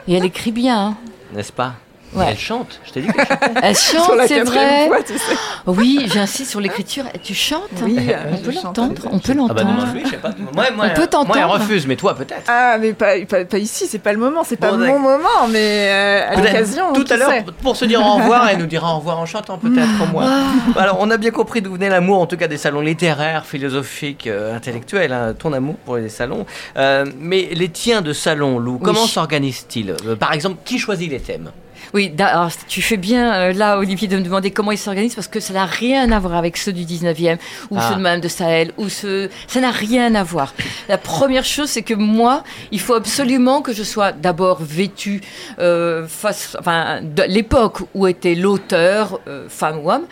[0.08, 0.88] Et elle écrit bien.
[0.88, 0.94] hein.
[1.34, 1.74] n'est-ce pas?
[2.14, 2.26] Ouais.
[2.30, 2.80] Elle chante.
[2.84, 3.50] Je t'ai dit qu'elle chantait.
[3.62, 4.86] Elle Sur chante, la c'est vrai.
[4.88, 5.34] fois, tu sais.
[5.66, 7.04] Oui, j'insiste sur l'écriture.
[7.22, 7.62] Tu chantes?
[7.82, 9.02] Oui, euh, On je peut l'entendre.
[9.10, 9.86] On peut Ah bah l'entendre.
[9.86, 10.30] non, lui, je sais pas.
[10.54, 11.28] Moi, moi, On peut t'entendre.
[11.28, 12.44] Moi, elle refuse, mais toi, peut-être.
[12.48, 15.48] Ah, mais pas, pas, pas ici, c'est pas le moment, c'est pas Bon, mon moment,
[15.50, 16.92] mais euh, à l'occasion.
[16.92, 17.32] Tout à l'heure,
[17.62, 20.24] pour se dire au revoir, elle nous dira au revoir en chantant peut-être comme moi.
[20.26, 20.80] Ah.
[20.80, 24.26] Alors, on a bien compris d'où venait l'amour, en tout cas des salons littéraires, philosophiques,
[24.26, 26.44] euh, intellectuels, hein, ton amour pour les salons.
[26.76, 29.94] Euh, mais les tiens de salon, Lou, comment s'organisent-ils?
[30.06, 31.50] Euh, Par exemple, qui choisit les thèmes?
[31.94, 35.28] Oui, alors, tu fais bien euh, là, Olivier, de me demander comment ils s'organisent parce
[35.28, 37.36] que ça n'a rien à voir avec ceux du 19e
[37.70, 37.88] ou Ah.
[37.90, 39.30] ceux de Madame de Sahel ou ceux.
[39.46, 40.54] Ça n'a rien à voir.
[40.88, 45.20] La première chose, c'est que moi, il faut absolument que je sois d'abord vêtue
[45.58, 50.04] euh, face, enfin, de l'époque où était l'auteur, euh, femme ou homme.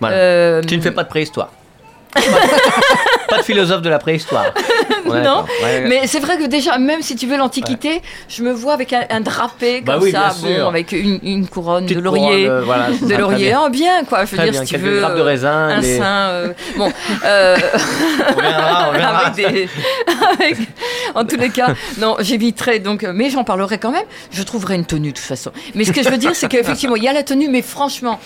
[0.00, 0.16] Voilà.
[0.16, 1.50] Euh, Tu ne fais pas de préhistoire.
[2.14, 4.46] Pas, de, philosophe de la préhistoire.
[5.06, 5.44] Ouais, Non.
[5.62, 8.92] Ouais, Mais c'est vrai que déjà, même si tu veux l'Antiquité, je me vois avec
[8.92, 12.22] un, un drapé Bah comme oui, ça, bon, avec une, une couronne Petite de laurier.
[12.46, 13.70] couronne, euh, voilà, de laurier, bien.
[13.70, 14.24] Bien quoi.
[14.24, 15.00] Je veux Très dire, bien, si tu quelques veux.
[15.16, 15.52] de raisin.
[15.68, 16.04] un les- sein.
[16.30, 16.92] euh, bon,
[17.24, 17.56] euh,
[18.36, 19.18] On verra, on verra.
[19.26, 19.68] avec des,
[20.40, 20.56] avec-
[21.14, 24.06] en tous les cas, non, j'éviterai donc, euh, mais j'en parlerai quand même.
[24.32, 25.52] Je trouverai une tenue de toute façon.
[25.76, 28.18] Mais ce que je veux dire, c'est qu'effectivement, il y a la tenue, mais franchement.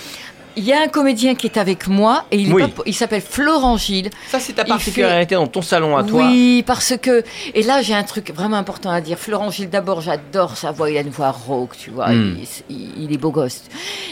[0.57, 2.68] Il y a un comédien qui est avec moi et il, est Oui.
[2.68, 4.11] pas- il s'appelle Florent Gilles.
[4.28, 6.22] Ça, c'est ta particularité dans ton salon à toi.
[6.26, 7.22] Oui, parce que
[7.55, 9.18] et là j'ai un truc vraiment important à dire.
[9.18, 10.90] Florent Gilles, d'abord, j'adore sa voix.
[10.90, 12.09] Il a une voix rauque, tu vois.
[12.11, 12.36] Hmm.
[12.68, 13.62] Il, est beau gosse.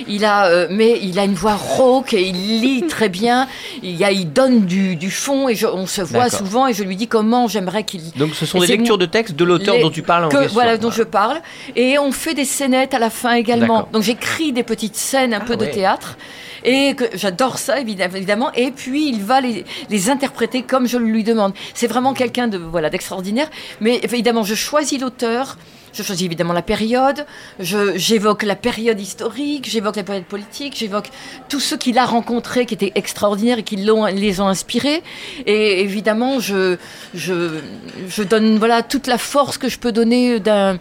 [0.07, 3.47] Il a, euh, mais il a une voix rauque et il lit très bien.
[3.83, 6.73] Il, y a, il donne du, du fond et je- on se voit souvent et
[6.75, 9.35] je lui dis comment j'aimerais qu'il Donc, ce sont Et des lectures mon- de texte
[9.35, 10.55] de l'auteur les- dont tu parles en que, question.
[10.55, 11.41] voilà dont je parle
[11.77, 15.39] et on fait des scénettes à la fin également donc j'écris des petites scènes un
[15.43, 15.71] Ah peu de ouais.
[15.71, 16.17] théâtre
[16.65, 18.53] et que j'adore ça évidemment.
[18.55, 19.65] Et puis il va les,
[20.11, 21.53] interpréter comme je lui demande.
[21.75, 23.51] C'est vraiment quelqu'un de voilà d'extraordinaire.
[23.81, 25.57] Mais évidemment je choisis l'auteur.
[25.95, 27.25] Je choisis évidemment la période,
[27.59, 31.09] j'évoque la période historique, j'évoque la période politique, j'évoque
[31.49, 35.03] tous ceux qu'il a rencontrés qui étaient extraordinaires et qui les ont inspirés.
[35.47, 36.77] Et évidemment, je,
[37.15, 37.61] je,
[38.07, 40.79] je donne voilà, toute la force que je peux donner d'un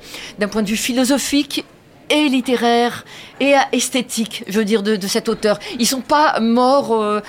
[0.52, 1.64] point de vue philosophique
[2.10, 3.06] et littéraire
[3.40, 5.60] et euh, esthétique, je veux dire, de, de cet auteur.
[5.80, 6.94] Ils sont pas morts.
[6.96, 7.22] euh,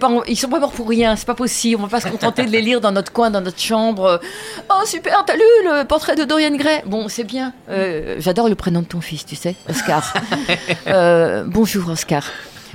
[0.00, 1.80] pas, ils sont pas morts pour rien, c'est pas possible.
[1.82, 4.20] On va pas se contenter de les lire dans notre coin, dans notre chambre.
[4.70, 6.82] Oh super, t'as lu le portrait de Dorian Gray?
[6.86, 7.52] Bon, c'est bien.
[7.68, 10.14] Euh, J'adore le prénom de ton fils, tu sais, Oscar.
[10.86, 12.24] Euh, bonjour Oscar.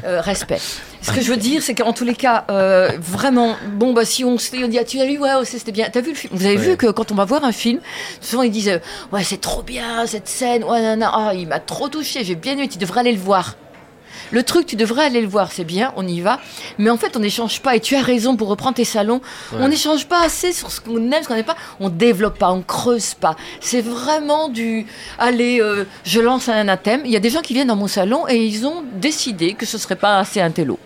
[0.03, 0.59] Euh, respect.
[1.01, 4.23] Ce que je veux dire, c'est qu'en tous les cas, euh, vraiment, bon, bah, si
[4.23, 5.87] on se dit, on dit, ah, tu l'as lu, ouais, c'était bien.
[5.91, 6.33] T'as vu le film?
[6.35, 6.61] Vous avez Ouais.
[6.63, 7.79] vu que quand on va voir un film,
[8.21, 8.77] souvent ils disent, euh,
[9.11, 12.35] ouais, c'est trop bien cette scène, ouais, nan, nan, ah, il m'a trop touché, j'ai
[12.35, 13.55] bien aimé, tu devrais aller le voir.
[14.31, 16.39] Le truc, tu devrais aller le voir, c'est bien, on y va.
[16.77, 17.75] Mais en fait, on n'échange pas.
[17.75, 19.21] Et tu as raison pour reprendre tes salons.
[19.53, 21.57] On n'échange pas assez sur ce qu'on aime, ce qu'on n'aime pas.
[21.79, 23.35] On développe pas, on creuse pas.
[23.59, 24.85] C'est vraiment du.
[25.17, 27.01] Allez, euh, je lance un anathème.
[27.05, 29.65] Il y a des gens qui viennent dans mon salon et ils ont décidé que
[29.65, 30.79] ce serait pas assez un télo.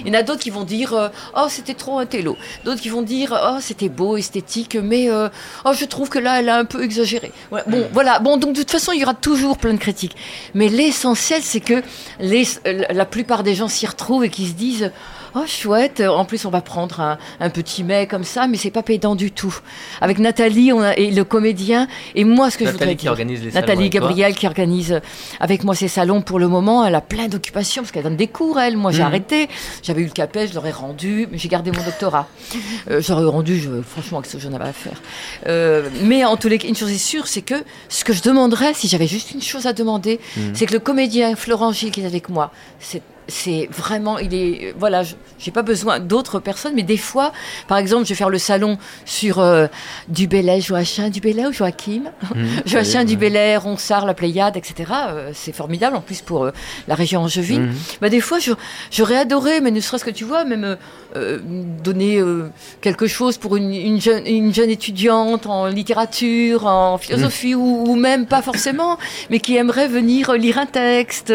[0.00, 2.36] Il y en a d'autres qui vont dire euh, Oh, c'était trop un télo.
[2.64, 5.28] D'autres qui vont dire Oh, c'était beau, esthétique, mais euh,
[5.64, 7.32] oh, je trouve que là, elle a un peu exagéré.
[7.50, 8.18] Bon, voilà.
[8.20, 10.16] Bon, donc de toute façon, il y aura toujours plein de critiques.
[10.54, 11.82] Mais l'essentiel, c'est que
[12.20, 14.92] les, la plupart des gens s'y retrouvent et qui se disent
[15.34, 18.70] Oh, chouette, en plus, on va prendre un, un petit mets comme ça, mais c'est
[18.70, 19.54] pas pédant du tout.
[20.00, 23.02] Avec Nathalie on a, et le comédien, et moi, ce que je voudrais Nathalie qui
[23.02, 23.92] dire- organise les salons Nathalie avec.
[23.92, 25.00] Gabriel qui organise euh,
[25.40, 26.84] avec moi ces salons pour le moment.
[26.84, 28.76] Elle a plein d'occupations parce qu'elle donne des cours, elle.
[28.76, 29.06] Moi, j'ai Mhm.
[29.06, 29.48] arrêté.
[29.82, 32.26] J'avais eu le capet, je l'aurais rendu, mais j'ai gardé mon doctorat.
[32.90, 35.00] Euh, J'aurais rendu, je, franchement, qu'est-ce que j'en avais à faire.
[35.46, 37.54] Euh, mais en tous les cas, une chose est sûre, c'est que
[37.88, 40.52] ce que je demanderais, si j'avais juste une chose à demander, Mhm.
[40.54, 42.50] c'est que le comédien Florent Gilles qui est avec moi,
[42.80, 47.32] c'est c'est vraiment, il est, voilà, je- j'ai pas besoin d'autres personnes, mais des fois,
[47.68, 49.66] par exemple, je vais faire le salon sur euh,
[50.08, 52.04] du Bellay, Joachim du Bellay ou Joachim,
[52.66, 54.90] Joachim du Bellay, Ronsard, la Pléiade, etc.
[55.10, 56.52] Euh, c'est formidable en plus pour euh,
[56.88, 57.66] la région angevine.
[57.66, 57.74] Mhm.
[58.00, 58.38] Bah, des fois,
[58.90, 60.76] j'aurais adoré, mais ne serait-ce que tu vois, même
[61.16, 61.38] euh,
[61.84, 62.22] donner
[62.80, 67.94] quelque chose pour une, une jeune, une jeune étudiante en littérature, en philosophie, ou, ou
[67.94, 68.96] même pas forcément,
[69.28, 71.32] mais qui aimerait venir lire un texte,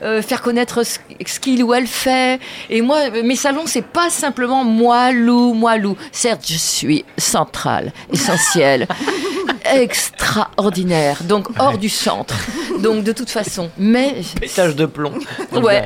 [0.00, 0.98] faire connaître ce,
[1.34, 2.40] ce qu'il ou elle fait.
[2.70, 5.96] Et moi, mes salons, c'est pas simplement moi, Lou, moi, Lou.
[6.12, 8.86] Certes, je suis centrale, essentielle,
[9.64, 12.34] extraordinaire, donc hors du centre.
[12.80, 15.12] Donc de toute façon, mais Pétage de plomb.
[15.52, 15.84] Ouais,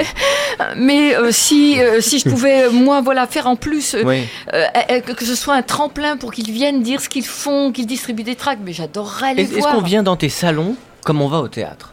[0.77, 4.23] mais euh, si euh, si je pouvais euh, moi voilà faire en plus euh, Oui.
[4.53, 7.87] euh, euh, que ce soit un tremplin pour qu'ils viennent dire ce qu'ils font, qu'ils
[7.87, 9.75] distribuent des tracts, mais j'adorerais les Est- Est-ce voir.
[9.77, 10.75] qu'on vient dans tes salons
[11.05, 11.93] comme on va au théâtre?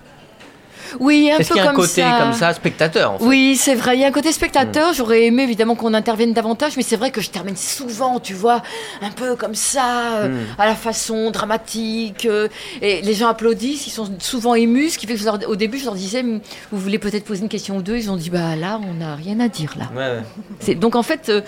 [0.99, 2.17] Oui, un Est-ce peu qu'il y a un comme côté ça.
[2.21, 3.95] comme ça, spectateur en fait Oui, c'est vrai.
[3.97, 4.93] Il y a un côté spectateur.
[4.93, 8.61] J'aurais aimé évidemment qu'on intervienne davantage, mais c'est vrai que je termine souvent, tu vois,
[9.01, 10.45] un peu comme ça, euh, Mm.
[10.57, 12.25] à la façon dramatique.
[12.25, 12.47] euh,
[12.81, 14.91] et les gens applaudissent, ils sont souvent émus.
[14.91, 16.39] Ce qui fait que je leur- au début, je leur disais, Hum,
[16.71, 17.97] vous voulez peut-être poser une question ou deux.
[17.97, 19.85] Ils ont dit, bah là, on n'a rien à dire là.
[19.95, 20.23] Ouais, ouais.
[20.59, 21.41] C'est- Donc en fait, euh,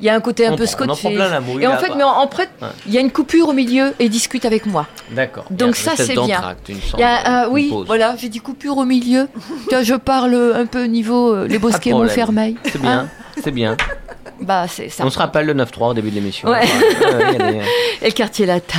[0.00, 1.00] il y a un côté un On peu prend- on en scotché.
[1.02, 2.46] prend plein la mouille, et en fait, mais en, en Ouais.
[2.86, 4.86] il y a une coupure au milieu et discute avec moi.
[5.10, 5.44] D'accord.
[5.50, 6.54] Donc ça, c'est bien.
[6.68, 7.86] Il y a, euh, une oui, pause.
[7.86, 9.28] voilà, j'ai dit coupure au milieu.
[9.82, 11.90] Je parle un peu niveau euh, les Bosquets.
[11.92, 12.56] Montfermeil.
[12.64, 13.08] C'est bien, Hein
[13.42, 13.76] c'est bien.
[14.40, 15.04] bah, ça.
[15.04, 16.48] On se rappelle le 9-3 au début de l'émission.
[16.48, 16.60] Ouais.
[16.64, 17.60] Des-
[18.02, 18.78] Et le quartier latin.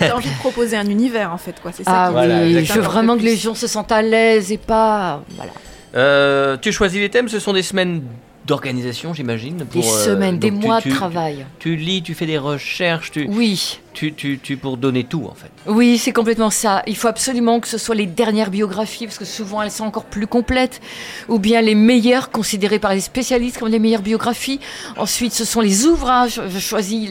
[0.00, 1.72] J'ai envie de proposer un univers en fait quoi.
[1.72, 1.82] Ça.
[1.86, 4.58] Ah qui- Voilà, oui, je veux vraiment que les gens se sentent à l'aise et
[4.58, 5.22] pas.
[5.36, 5.52] Voilà.
[5.96, 8.02] Euh, tu choisis les thèmes, ce sont des semaines
[8.46, 9.58] d'organisation, j'imagine.
[9.72, 11.46] Des euh, semaines, des tu- mois tu- de travail.
[11.58, 13.78] Tu lis, tu fais des recherches, tu, Oui.
[13.92, 15.50] tu, tu, tu pour donner tout en fait.
[15.66, 16.82] Oui, c'est complètement ça.
[16.86, 20.04] Il faut absolument que ce soit les dernières biographies, parce que souvent elles sont encore
[20.06, 20.80] plus complètes,
[21.28, 24.58] ou bien les meilleures, considérées par les spécialistes comme les meilleures biographies.
[24.96, 26.40] Ensuite, ce sont les ouvrages.
[26.48, 27.10] Je choisis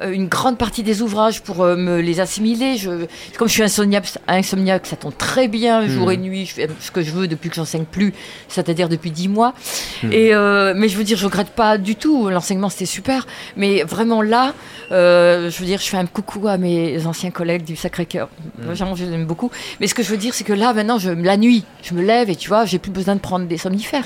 [0.00, 2.76] euh, une grande partie des ouvrages pour euh, me les assimiler.
[2.76, 2.90] Je,
[3.36, 6.46] comme je suis insomniaque, insomniaque, ça tombe très bien, jour et nuit.
[6.46, 8.14] Je fais ce que je veux depuis que j'enseigne plus,
[8.48, 9.54] c'est-à-dire depuis dix mois.
[10.02, 10.12] Mhm.
[10.12, 12.28] Et euh, mais je veux dire, je regrette pas du tout.
[12.30, 13.26] L'enseignement c'était super,
[13.56, 14.54] mais vraiment là,
[14.92, 18.28] euh, je veux dire, je fais un coucou à mes anciens collègues du Sacré-Cœur.
[18.58, 18.64] Mm.
[18.72, 19.50] Vraiment, je les aime beaucoup.
[19.80, 22.02] Mais ce que je veux dire, c'est que là, maintenant, je, la nuit, je me
[22.02, 24.04] lève et tu vois, j'ai plus besoin de prendre des somnifères.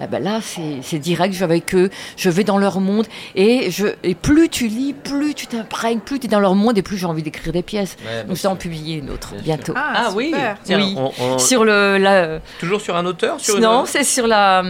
[0.00, 3.06] Ah ben là, c'est c'est direct, je vais avec eux, je vais dans leur monde.
[3.34, 6.76] Et, je, et plus tu lis, plus tu t'imprègnes, plus tu es dans leur monde
[6.78, 7.96] et plus j'ai envie d'écrire des pièces.
[8.06, 9.44] Ouais, Nous allons en publier une autre Bien sûr.
[9.44, 9.72] bientôt.
[9.76, 10.56] Ah, oui, super.
[10.64, 10.94] Tiens, Oui.
[10.96, 14.62] on- on- Sur le, la, toujours sur un auteur sur une- non, c'est sur la,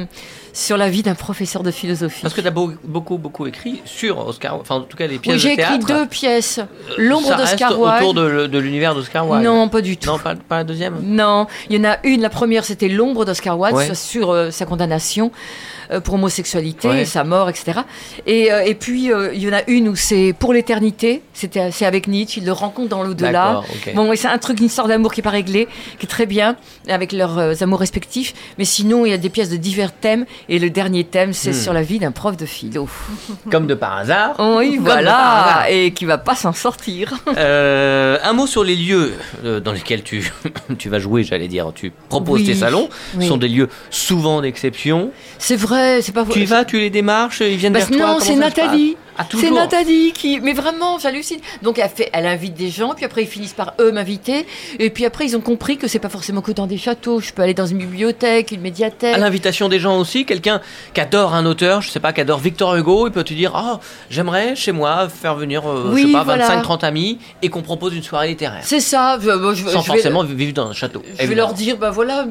[0.59, 2.23] sur la vie d'un professeur de philosophie.
[2.23, 5.35] Parce que tu as beaucoup, beaucoup écrit sur Oscar Enfin, en tout cas, les pièces
[5.35, 6.61] Oui, j'ai de écrit deux pièces.
[6.97, 8.17] L'ombre Ça reste d'Oscar autour Wilde.
[8.17, 9.45] de, le- de l'univers d'Oscar Wilde.
[9.45, 10.09] Non, pas du tout.
[10.09, 12.23] Non, pas, pas la deuxième Non, il y en a une.
[12.23, 13.95] La première, c'était l'ombre d'Oscar Wilde Ouais.
[13.95, 17.05] sur euh, sa condamnation euh, pour homosexualité, Ouais.
[17.05, 17.80] sa mort, etc.
[18.26, 21.22] Et, euh, et puis, euh, il y en a une où c'est pour l'éternité.
[21.32, 22.41] C'est avec Nietzsche.
[22.41, 23.32] Il le rencontre dans l'au-delà.
[23.32, 23.95] D'accord, ok.
[23.95, 25.68] Bon, et c'est un truc, une histoire d'amour qui est pas réglée,
[25.99, 26.57] qui est très bien,
[26.89, 28.34] avec leurs euh, amours respectifs.
[28.59, 30.24] Mais sinon, il y a des pièces de divers thèmes.
[30.49, 31.62] Et le dernier thème, c'est Hmm.
[31.62, 32.89] sur la vie d'un prof de philo.
[33.51, 34.34] Comme de par hasard.
[34.39, 35.16] Oui, Comme de par voilà.
[35.18, 35.66] hasard.
[35.70, 37.14] Et qui va pas s'en sortir.
[37.37, 39.12] Euh, un mot sur les lieux
[39.45, 40.32] euh, dans lesquels tu,
[40.78, 41.70] tu vas jouer, j'allais dire.
[41.74, 42.89] Tu proposes Oui, tes salons.
[43.16, 43.22] oui.
[43.24, 45.11] Ce sont des lieux souvent d'exception.
[45.39, 47.99] C'est vrai, c'est pas Tu y vas, tu les démarches, ils viennent Bah, vers toi.
[47.99, 48.97] non, c'est Nathalie.
[49.19, 50.41] Ah, C'est Nathalie qui.
[50.41, 51.39] Mais vraiment, j'hallucine.
[51.62, 54.47] Donc, elle, fait, elle invite des gens, puis après, ils finissent par eux m'inviter.
[54.79, 57.21] Et puis après, ils ont compris que c'est pas forcément que dans des châteaux.
[57.21, 59.14] Je peux aller dans une bibliothèque, une médiathèque.
[59.14, 60.61] À l'invitation des gens aussi, quelqu'un
[60.95, 63.53] qui adore un auteur, je sais pas, qui adore Victor Hugo, il peut te dire
[63.55, 66.49] Ah, j'aimerais chez moi faire venir, euh, je Oui, sais pas, voilà.
[66.62, 68.61] 25-30 amis et qu'on propose une soirée littéraire.
[68.62, 69.19] C'est ça.
[69.21, 71.03] Je, bon, je- Sans je vais- forcément vivre dans un château.
[71.19, 72.27] Je vais leur dire, bah voilà,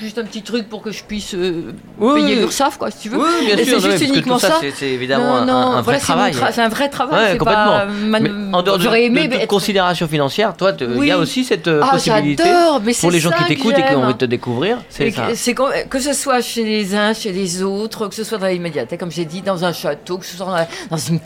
[0.00, 2.40] juste un petit truc pour que je puisse euh, Oui, payer oui.
[2.40, 3.18] l'URSSAF, quoi, si tu veux.
[3.18, 4.60] Oui, bien Et sûr, c'est non, juste uniquement ça, ça.
[4.74, 6.52] c'est- évidemment un, non, un- voilà, vrai c'est mon travail.
[6.54, 7.32] C'est un vrai travail.
[7.32, 7.80] Ouais, complètement.
[8.06, 11.08] man- en dehors de, aimé de toute être- considération financière, toi, il Oui.
[11.08, 12.44] y a aussi cette euh, Ah, possibilité
[12.84, 14.78] mais pour les gens qui t'écoutent et qui ont envie de te découvrir.
[14.88, 18.46] C'est que- que ce soit chez les uns, chez les autres, que ce soit dans
[18.46, 21.18] les médiathèques, comme j'ai dit, dans un château, que ce soit dans, la- dans une,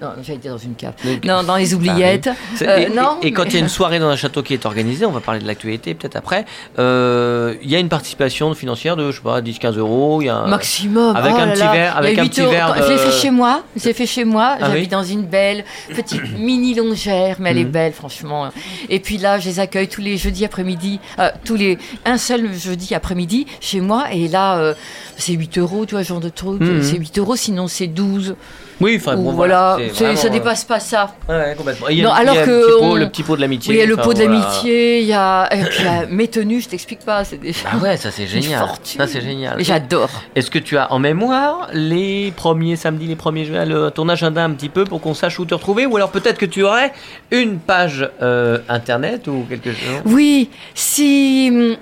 [0.00, 2.28] non, j'allais dire dans une cave, Donc, non, dans les oubliettes.
[2.54, 4.16] C'est- Euh, et, non, et- et quand mais- il y a une soirée dans un
[4.16, 6.44] château qui est organisée, on va parler de l'actualité peut-être après,
[6.78, 10.20] euh, il y a une participation financière de, je sais pas, 10-15 euros.
[10.22, 11.14] Il y a un- Maximum.
[11.16, 11.72] Avec Oh un là petit là.
[11.72, 13.62] verre- avec un petit verre Je l'ai fait chez moi.
[13.76, 14.41] Je l'ai fait chez moi.
[14.42, 15.64] Ah J'habite oui dans une belle
[15.94, 17.70] petite mini longère, mais elle est Mhm.
[17.70, 18.50] belle, franchement.
[18.88, 22.52] Et puis là, je les accueille tous les jeudis après-midi, euh, tous les un seul
[22.54, 24.12] jeudi après-midi chez moi.
[24.12, 24.74] Et là, euh,
[25.16, 26.60] c'est 8 euros, tu vois, ce genre de truc.
[26.60, 26.82] Mhm.
[26.82, 28.34] C'est 8 euros, sinon c'est 12.
[28.80, 29.92] Oui, enfin bon, voilà, voilà.
[29.94, 31.14] C'est- vraiment, ça euh, dépasse pas ça.
[31.28, 31.88] Ouais, complètement.
[31.88, 33.22] Et il y a, Non, il y a alors le petit pot, on- le petit
[33.22, 33.70] pot de l'amitié.
[33.70, 35.48] Oui, il y a le pot de l'amitié, il y a.
[35.54, 37.24] Et puis il mes tenues, je t'explique pas.
[37.24, 37.52] C'est des.
[37.64, 38.66] Ah ouais, ça c'est génial.
[38.82, 39.62] Ça c'est génial.
[39.62, 40.10] J'adore.
[40.34, 44.42] Est-ce que tu as en mémoire les premiers samedis, les premiers juin, le, ton agenda
[44.42, 45.86] un petit peu pour qu'on sache où te retrouver?
[45.86, 46.92] Ou alors peut-être que tu aurais
[47.30, 50.00] une page euh, internet ou quelque chose?
[50.06, 51.76] Oui, si.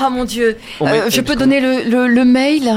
[0.00, 0.56] Ah mon Dieu.
[0.80, 2.70] Euh, je peux donner le, le mail?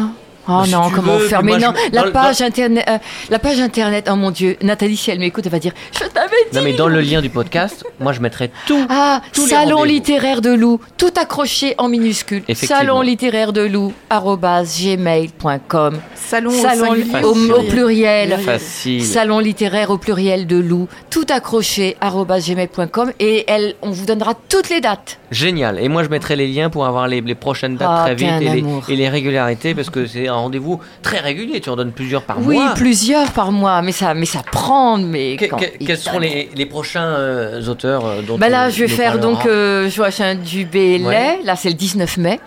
[0.48, 2.98] Oh Bah, si non, comment veux, faire Mais non, je- la le- page internet, euh,
[3.30, 4.08] la page internet.
[4.12, 6.58] Oh mon Dieu, Nathalie, si elle m'écoute, elle va dire, je t'avais dit.
[6.58, 8.86] Non mais dans le lien du podcast, moi je mettrai tout.
[8.90, 12.44] Ah, tous les salon littéraire de Lou, tout accroché en minuscule.
[12.54, 16.00] Salon littéraire de Lou, gmail.com.
[16.16, 18.38] Salon, au Salon au, pluriel.
[18.40, 19.04] Facile.
[19.04, 24.70] Salon littéraire au pluriel de Lou, tout accroché gmail.com et elle, on vous donnera toutes
[24.70, 25.20] les dates.
[25.32, 25.80] Génial.
[25.80, 28.30] Et moi je mettrai les liens pour avoir les, les prochaines dates Ah, très vite
[28.42, 31.62] et les, et les régularités parce que c'est un rendez-vous très régulier.
[31.62, 32.74] Tu en donnes plusieurs par oui, mois.
[32.76, 34.98] plusieurs par mois, mais ça, mais ça prend.
[34.98, 38.88] Mais Que- quels seront les, les prochains euh, auteurs euh, dont Bah là, je vais
[38.88, 41.04] faire parleras donc euh, Joachim Dubélé.
[41.04, 41.40] Ouais.
[41.44, 42.40] Là, c'est le 19 mai.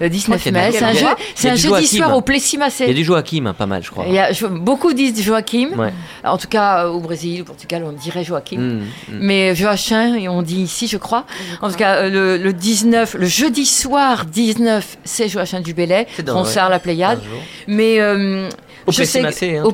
[0.00, 1.14] Le 19 qu'il y a mai, du- c'est un, jeu, un
[1.54, 1.96] du jeudi Joachim.
[1.98, 2.94] soir au Il y a Plessis-Massé.
[2.94, 4.04] du Joachim, hein, pas mal, je crois.
[4.08, 5.70] Il y a- je- beaucoup disent Joachim.
[5.76, 5.92] Ouais.
[6.24, 8.58] En tout cas, euh, au Brésil, au Portugal, on dirait Joachim.
[8.58, 9.18] Mm, mm.
[9.20, 11.24] Mais Joachim, et on dit ici, je crois.
[11.62, 16.24] En tout cas, euh, le, le 19, le jeudi soir 19, c'est Joachim Dubélé, C'est
[16.24, 17.20] dans- concert à la Pléiade.
[17.66, 18.48] Mais euh,
[18.90, 19.56] Au je sais Plessis-Massé.
[19.56, 19.72] hein, au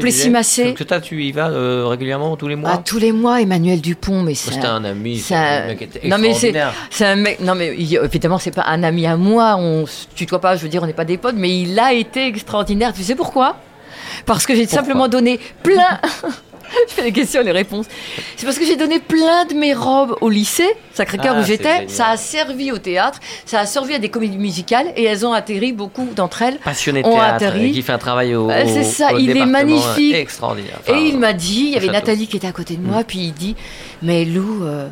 [0.74, 3.80] Que toi, tu y vas euh, régulièrement tous les mois à tous les mois, Emmanuel
[3.80, 6.74] Dupont, mais c'est un- un ami, c'est un- mec était Non, mais c'est- extraordinaire.
[6.90, 7.40] C'est un mec.
[7.40, 9.56] Non, mais évidemment, c'est pas un ami à moi.
[9.58, 10.56] On se tutoie pas.
[10.56, 11.34] Je veux dire, on n'est pas des potes.
[11.36, 12.92] Mais il a été extraordinaire.
[12.92, 13.56] Tu sais pourquoi?
[14.24, 16.00] Parce que j'ai simplement donné plein.
[16.88, 17.86] Je fais les questions et les réponses.
[18.36, 21.86] C'est parce que j'ai donné plein de mes robes au lycée, Sacré-Cœur Ah, où j'étais.
[21.88, 25.32] Ça a servi au théâtre, ça a servi à des comédies musicales et elles ont
[25.32, 26.58] atterri, beaucoup d'entre elles.
[26.58, 30.14] Passionné de théâtre qui fait un travail au, Euh, c'est ça, au il est magnifique.
[30.14, 30.80] Extraordinaire.
[30.88, 31.92] Et il m'a dit, il y avait château.
[31.98, 33.56] Nathalie qui était à côté de moi, puis il dit
[34.02, 34.88] Mais Lou, euh,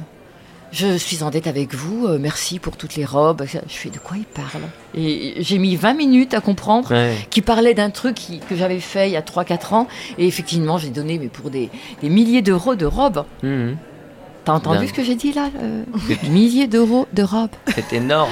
[0.74, 3.44] je suis en dette avec vous, euh, merci pour toutes les robes.
[3.46, 4.62] Je fais De quoi il parle?
[4.94, 7.14] Et j'ai mis 20 minutes à comprendre Ouais.
[7.30, 9.86] qu'il parlait d'un truc qui- que j'avais fait il y a 3-4 ans.
[10.18, 11.70] Et effectivement, j'ai donné mais pour des,
[12.02, 13.24] des milliers d'euros de robes.
[13.42, 13.76] Mhm.
[14.44, 14.88] T'as entendu Dingue.
[14.88, 15.84] ce que j'ai dit là euh,
[16.28, 17.48] Milliers d'euros de robes.
[17.74, 18.28] C'est énorme.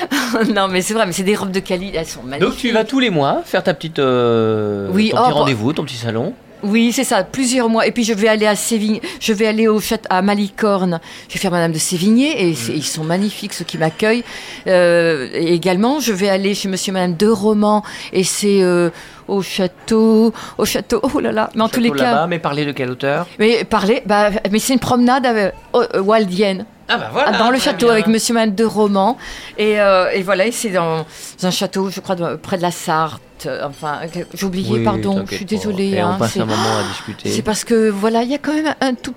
[0.54, 2.40] non, mais c'est vrai, mais c'est des robes de qualité, elles sont magnifiques.
[2.50, 5.72] Donc tu vas tous les mois faire ta petite, euh, Oui, ton oh, petit rendez-vous,
[5.72, 6.34] ton petit salon.
[6.62, 7.86] Oui, c'est ça, plusieurs mois.
[7.86, 11.00] Et puis je vais aller à Sévigné, je vais aller au château à Malicorne.
[11.28, 14.24] Je vais faire Madame de Sévigné et c'est- ils sont magnifiques ceux qui m'accueillent.
[14.66, 17.82] Euh, également, je vais aller chez Monsieur et Madame de Roman
[18.12, 18.90] et c'est euh,
[19.28, 21.00] au château, au château.
[21.14, 24.02] Oh là là, mais en tous les cas, mais parler de quelle hauteur mais parler,
[24.06, 26.64] bah, mais c'est une promenade oh, euh, waldienne.
[26.88, 27.38] Ah bah voilà.
[27.38, 27.94] dans le château bien.
[27.94, 29.16] avec Monsieur Madame de Roman.
[29.58, 30.98] Et, euh, et voilà, et c'est dans,
[31.40, 33.48] dans un château, je crois, de- près de la Sarthe.
[33.64, 34.00] Enfin,
[34.34, 35.90] j'ai oublié, Oui, pardon, je suis désolée.
[35.90, 37.28] Et on hein, passe c'est- un moment à discuter.
[37.30, 39.14] c'est parce que voilà, il y a quand même un tout,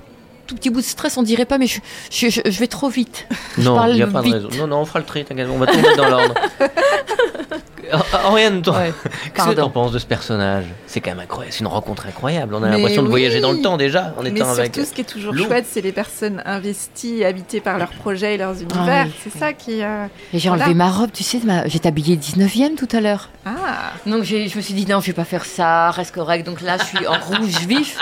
[0.47, 1.79] tout petit bout de stress, on dirait pas, mais je,
[2.11, 3.27] je, je- je vais trop vite.
[3.59, 4.49] Non, il n'y a pas de raison.
[4.57, 6.33] Non, non, on fera le tri, t'inquiète, on va tout mettre dans l'ordre.
[8.25, 8.93] Oriane, toi, Ouais,
[9.33, 10.65] qu'est-ce que t'en penses de ce personnage?
[10.87, 12.53] C'est quand même incroyable, c'est une rencontre incroyable.
[12.55, 14.75] On a Mais l'impression de voyager dans le temps déjà en Mais étant surtout, avec.
[14.75, 18.61] ce qui est toujours chouette, c'est les personnes investies, habitées par leurs projets et leurs
[18.61, 19.05] univers.
[19.07, 19.13] oui.
[19.23, 19.81] c'est ça qui.
[19.83, 20.63] euh, Et j'ai Voilà.
[20.65, 23.29] enlevé ma robe, tu sais, ma- j'étais habillée 19e tout à l'heure.
[23.45, 26.45] Ah, Donc j'ai- je me suis dit, non, je vais pas faire ça, reste correct.
[26.45, 27.97] Donc là, je suis en rouge vif.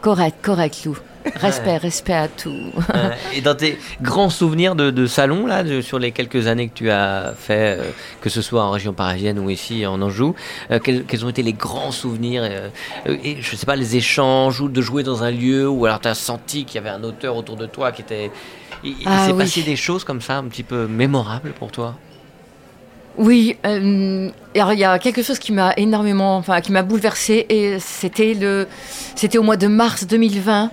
[0.00, 0.96] correct, correct, Lou.
[1.36, 2.70] Respect, respect à tout.
[2.94, 6.68] Euh, et dans tes grands souvenirs de, de salon, là, de- sur les quelques années
[6.68, 10.34] que tu as fait, euh, que ce soit en région parisienne ou ici en Anjou,
[10.70, 12.68] euh, quels, quels ont été les grands souvenirs euh,
[13.06, 16.08] et, Je sais pas, les échanges ou de jouer dans un lieu où alors tu
[16.08, 18.30] as senti qu'il y avait un auteur autour de toi qui était.
[18.84, 19.38] Il, il Ah s'est oui.
[19.38, 21.94] passé des choses comme ça, un petit peu mémorables pour toi?
[23.16, 24.28] Oui, euh,
[24.60, 28.34] alors il y a quelque chose qui m'a énormément, enfin qui m'a bouleversée et c'était
[28.34, 28.68] le,
[29.16, 30.70] c'était au mois de mars 2020,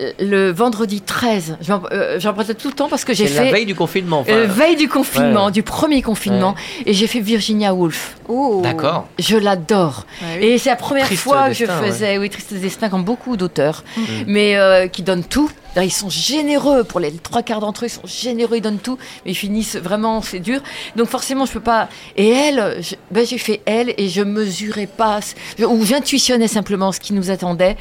[0.00, 1.56] euh, le vendredi 13.
[1.60, 2.18] J'en euh,
[2.58, 4.20] tout le temps parce que j'ai C'est la fait veille du confinement.
[4.20, 4.32] enfin.
[4.32, 5.52] euh, veille du confinement, Ouais.
[5.52, 6.54] du premier confinement,
[6.86, 8.16] et j'ai fait Virginia Woolf.
[8.28, 8.60] oh.
[8.62, 9.08] D'accord.
[9.18, 10.06] Je l'adore.
[10.22, 10.46] Ouais, oui.
[10.46, 13.84] Et c'est la première Triste fois que je faisais, oui, Triste Destin, comme beaucoup d'auteurs,
[14.26, 15.50] mais euh, qui donnent tout.
[15.76, 18.96] Ils sont généreux, pour les trois quarts d'entre eux, ils sont généreux, ils donnent tout,
[19.24, 20.60] mais ils finissent vraiment, c'est dur.
[20.94, 21.88] Donc forcément, je peux pas.
[22.16, 25.20] Et elle, je- ben, j'ai fait elle et je mesurais pas,
[25.60, 27.76] ou j'intuitionnais simplement ce qui nous attendait.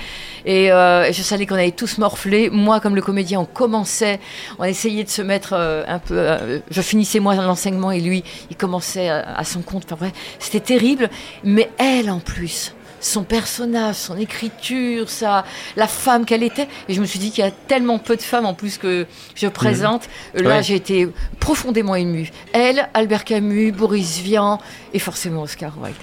[0.45, 2.49] Et euh, je savais qu'on allait tous morfler.
[2.49, 4.19] Moi, comme le comédien, on commençait,
[4.59, 6.15] on essayait de se mettre euh, un peu.
[6.17, 9.83] euh, je finissais moi l'enseignement et lui, il commençait à, à son compte.
[9.85, 11.09] Enfin bref, c'était terrible.
[11.43, 12.73] Mais elle, en plus,
[13.05, 15.45] son personnage, son écriture, sa,
[15.75, 16.67] la femme qu'elle était.
[16.87, 19.05] Et je me suis dit qu'il y a tellement peu de femmes en plus que
[19.35, 20.03] je présente.
[20.37, 20.63] Euh, Là, Ouais.
[20.63, 21.07] j'ai été
[21.39, 22.31] profondément émue.
[22.53, 24.59] Elle, Albert Camus, Boris Vian
[24.93, 25.95] et forcément Oscar Wilde.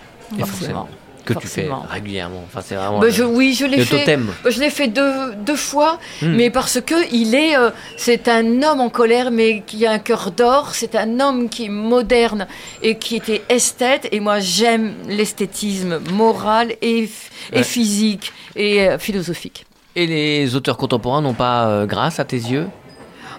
[0.46, 0.88] Forcément.
[1.25, 2.43] Que tu fais régulièrement.
[2.47, 3.99] Enfin, c'est vraiment Bah, le- je, oui, je l'ai fait.
[4.01, 4.27] totem.
[4.45, 6.35] Bah, Je l'ai fait deux, deux fois, Hmm.
[6.37, 9.99] mais parce que il est, euh, c'est un homme en colère, mais qui a un
[9.99, 10.71] cœur d'or.
[10.75, 12.47] C'est un homme qui est moderne
[12.83, 14.09] et qui était esthète.
[14.12, 17.09] Et moi, j'aime l'esthétisme moral et,
[17.53, 17.62] et Ouais.
[17.62, 19.66] physique et euh, philosophique.
[19.97, 22.68] Et les auteurs contemporains n'ont pas euh, grâce à tes yeux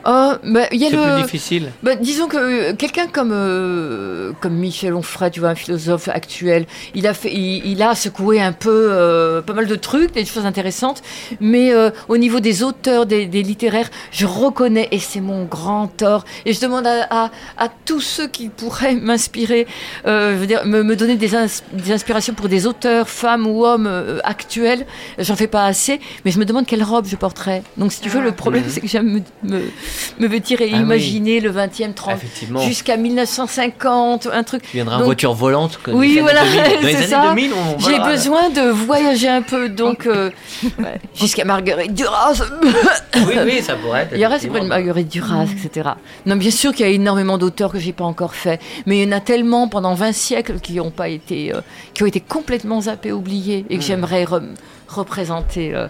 [0.06, 1.14] Oh, bah, il y a C'est le.
[1.16, 1.72] plus difficile.
[1.84, 6.66] Bah, disons que euh, quelqu'un comme euh, comme Michel Onfray, tu vois, un philosophe actuel,
[6.96, 10.26] il a fait, il, il a secoué un peu euh, pas mal de trucs, des
[10.26, 11.02] choses intéressantes,
[11.40, 15.88] mais euh, au niveau des auteurs, des, des littéraires, je reconnais et c'est mon grand
[15.88, 16.26] tort.
[16.46, 19.68] Et je demande à, à, à tous ceux qui pourraient m'inspirer,
[20.08, 23.46] euh, je veux dire, me, me donner des, ins- des inspirations pour des auteurs, femmes
[23.46, 24.86] ou hommes euh, actuels.
[25.20, 27.62] J'en fais pas assez, mais je me demande quelle robe je porterais.
[27.78, 29.62] Donc si tu veux, le problème c'est que j'aime me, me,
[30.20, 30.68] me et Ah oui.
[30.70, 32.62] imaginer le 20e, 30 Effectivement.
[32.62, 34.64] jusqu'à 1950, un truc.
[34.64, 35.80] Tu viendras en Donc, voiture volante.
[35.88, 36.62] Oui, voilà, 2000.
[36.82, 37.30] Dans les c'est ça.
[37.30, 40.30] 2000, on J'ai besoin de voyager un peu, donc euh,
[40.80, 42.42] ouais, jusqu'à Marguerite Duras.
[43.28, 44.12] Oui, oui, ça pourrait être.
[44.14, 44.64] Il y aurait effectivement.
[44.64, 45.90] une Marguerite Duras, etc.
[46.26, 49.06] Non, bien sûr qu'il y a énormément d'auteurs que j'ai pas encore fait, mais il
[49.06, 51.62] y en a tellement pendant 20 siècles qui ont pas été, euh,
[51.94, 54.24] qui ont été complètement zappés, oubliés, et que j'aimerais
[54.92, 55.74] re- représenter.
[55.76, 55.88] euh,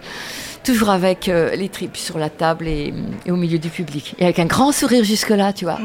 [0.64, 2.94] Toujours avec euh, les tripes sur la table et,
[3.26, 4.14] et au milieu du public.
[4.20, 5.78] Et avec un grand sourire jusque-là, tu vois.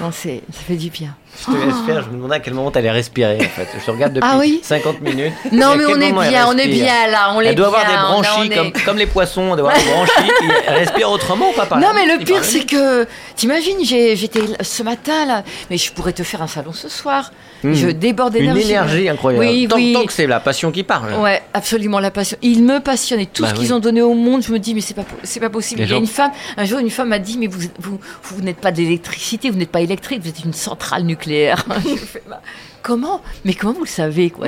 [0.00, 1.16] Non, c'est- ça fait du bien.
[1.40, 3.68] Je te laisse faire, je me demandais à quel moment t'allais respirer en fait.
[3.78, 5.32] Je te regarde depuis Ah oui 50 minutes.
[5.52, 7.54] Et Non, mais on est elle bien, on est respire bien là, on est Elle
[7.54, 7.78] doit bien.
[7.78, 10.68] avoir des on- branchies on est- comme, les poissons, elle doit avoir des branchies qui
[10.70, 15.44] respirent autrement ou pas Non, mais le pire, c'est que, t'imagines, j'étais ce matin là,
[15.70, 17.30] mais je pourrais te faire un salon ce soir.
[17.64, 17.72] Hmm.
[17.74, 18.70] Je déborde Une d'énergie.
[18.70, 19.44] énergie incroyable.
[19.44, 19.92] Oui, tant, oui.
[19.92, 21.12] tant que c'est la passion qui parle.
[21.14, 22.36] Ouais, absolument la passion.
[22.40, 24.74] Ils me passionnent et tout Bah ce qu'ils ont donné au monde, je me dis
[24.76, 25.80] mais c'est pas po- c'est pas possible.
[25.80, 27.58] Les Il y a gens- une femme, un jour une femme m'a dit mais vous
[27.80, 31.27] vous vous n'êtes pas de l'électricité, vous n'êtes pas électrique, vous êtes une centrale nucléaire.
[31.84, 32.42] Je fais, bah,
[32.82, 34.46] comment Mais comment vous le savez quoi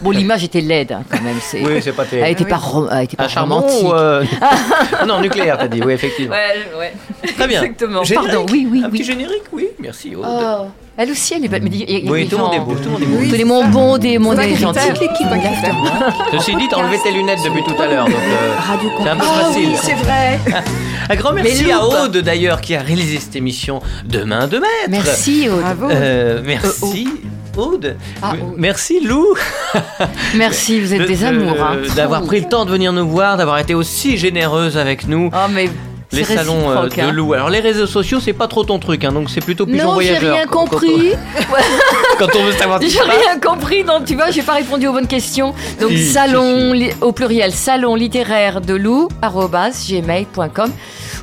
[0.00, 2.30] Bon l'image était laide hein, quand même, c'est Oui, c'est pas elle terrible.
[2.42, 3.84] était Ah pas rom- elle était pas Un charbon romantique.
[3.86, 3.92] ou.
[3.92, 6.34] euh, Ah non, nucléaire, t'as dit, oui, effectivement.
[6.34, 6.92] Ouais, ouais.
[7.36, 7.60] Très bien.
[7.62, 8.02] Exactement.
[8.04, 8.98] Générique Pardon, oui, oui, Un oui.
[8.98, 10.14] petit générique, oui, merci.
[10.14, 10.24] Aude.
[10.26, 10.66] Oh,
[10.96, 11.62] elle aussi, elle est belle.
[11.62, 12.90] Mais il y a- y a oui, des tout le monde est beau, tout le
[12.90, 13.16] monde est beau.
[13.18, 13.66] Oui, Tous les c'est mon ça.
[13.68, 14.78] bon, des mon C'est des vrai gentils.
[14.80, 15.76] faire.
[16.32, 19.16] Ceci dit, t'as enlevé tes lunettes depuis tout à l'heure, donc euh, Radio c'est un
[19.16, 19.68] peu Ah facile.
[19.68, 20.38] oui, c'est vrai.
[21.08, 21.82] Un grand merci à.
[21.84, 24.68] Aude d'ailleurs qui a réalisé cette émission de main de maître.
[24.90, 25.60] Merci, Aude.
[25.60, 25.88] Bravo.
[25.90, 27.08] Euh, merci.
[27.56, 27.96] Aude.
[28.22, 28.54] Ah, Aude.
[28.56, 29.26] Merci Lou
[30.34, 31.56] Merci, vous êtes de- des de- amours.
[31.62, 31.76] hein.
[31.96, 35.30] d'avoir pris le temps de venir nous voir, d'avoir été aussi généreuse avec nous.
[35.32, 35.68] Oh, mais
[36.14, 37.10] les salons euh, de hein.
[37.12, 37.32] Lou.
[37.32, 40.00] Alors les réseaux sociaux, c'est pas trop ton truc, hein, donc c'est plutôt pigeon Non,
[40.00, 40.34] j'ai voyageur.
[40.34, 41.12] rien quand- quand compris.
[41.14, 44.92] on- Quand on veut savoir J'ai rien compris, donc tu vois, j'ai pas répondu aux
[44.92, 45.54] bonnes questions.
[45.80, 50.70] Donc Si, salon si, li- au pluriel, salon littéraire de loup gmail.com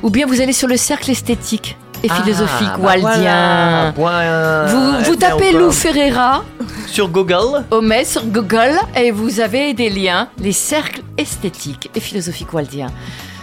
[0.02, 3.92] ou bien vous allez sur le cercle esthétique et philosophique Ah, bah waldien.
[3.96, 5.70] voilà, point Vous, tapez ou Lou.
[5.72, 6.44] Ferreira
[6.86, 7.64] sur Google.
[7.70, 12.88] au met sur Google et vous avez des liens, les cercles esthétiques et philosophiques waldiens.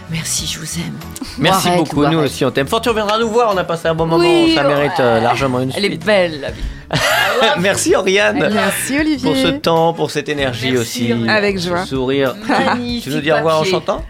[0.09, 0.93] Merci, je vous aime.
[1.37, 2.31] Merci Arrête, beaucoup, nous arrête.
[2.31, 2.67] aussi on t'aime.
[2.67, 5.19] Fort, tu reviendras nous voir, on a passé un bon moment, Oui, ça mérite euh,
[5.19, 6.05] largement une Elle est suite.
[6.05, 6.61] belle, la vie.
[7.59, 9.29] Merci Oriane Merci Olivier.
[9.29, 11.29] pour ce temps, pour cette énergie Merci, aussi.
[11.29, 11.85] Avec joie.
[11.85, 12.35] sourire.
[12.47, 14.01] Magnifique Tu nous dis au revoir en chantant?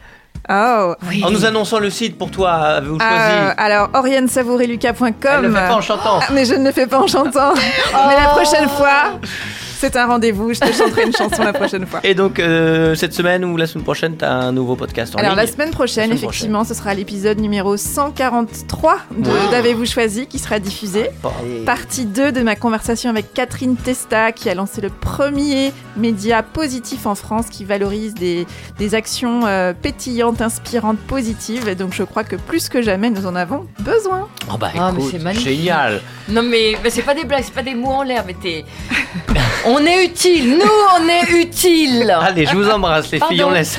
[0.49, 0.95] Oh.
[1.09, 1.23] Oui.
[1.25, 5.41] En nous annonçant le site pour toi, avez-vous choisi Euh, alors, Elle orianesavoureluca.com.
[5.45, 6.19] ne fait pas en chantant.
[6.31, 7.53] Mais je ne le fais pas en chantant.
[8.07, 9.19] Mais la prochaine fois,
[9.79, 10.53] c'est un rendez-vous.
[10.53, 11.99] Je te chanterai une chanson la prochaine fois.
[12.03, 15.19] Et donc, euh, cette semaine ou la semaine prochaine, tu as un nouveau podcast en
[15.19, 19.51] Alors la semaine prochaine, La semaine effectivement, ce sera l'épisode numéro 143 de Wow.
[19.51, 21.09] d'Avez-vous choisi qui sera diffusé.
[21.65, 27.05] Partie 2 de ma conversation avec Catherine Testa qui a lancé le premier média positif
[27.05, 28.45] en France qui valorise des,
[28.79, 31.67] des actions euh, pétillantes, inspirantes, positives.
[31.67, 34.27] Et donc je crois que plus que jamais nous en avons besoin.
[34.51, 35.47] Oh bah Ah, mais écoute, c'est magnifique.
[35.57, 36.01] génial.
[36.29, 38.65] Non mais, mais c'est pas des blagues, c'est pas des mots en l'air, mais t'es...
[39.67, 40.65] on est utile, nous
[40.99, 42.15] on est utile.
[42.21, 43.77] Allez, je vous embrasse les filles, on laisse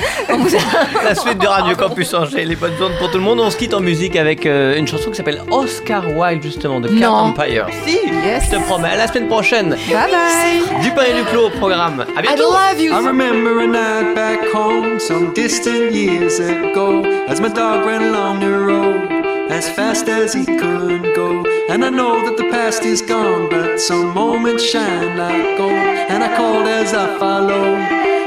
[1.04, 3.40] la suite de Radio Campus Angers, les bonnes ondes pour tout le monde.
[3.40, 6.88] On se quitte en musique avec euh, une chanson qui s'appelle Oscar Wilde justement de
[6.88, 7.12] Cat Non.
[7.14, 7.66] Empire.
[7.86, 8.44] Si, Yes.
[8.50, 9.70] je te promets, à la semaine prochaine.
[9.70, 12.04] Bye bye Du pain et du clos au programme.
[12.16, 12.42] À I bientôt.
[12.52, 12.92] love you.
[12.92, 18.40] I remember a night back home some distant years ago as my dog ran along
[18.40, 19.17] the road
[19.50, 21.44] as fast as he could go.
[21.68, 25.72] And I know that the past is gone, but some moments shine like gold.
[25.72, 27.78] And I called as I followed,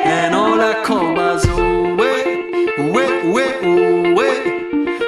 [0.06, 2.24] and all I called was oh, away,
[2.78, 3.52] away, away,
[4.12, 4.36] away.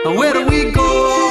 [0.06, 1.23] Oh, Where do we go?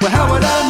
[0.00, 0.69] But how would I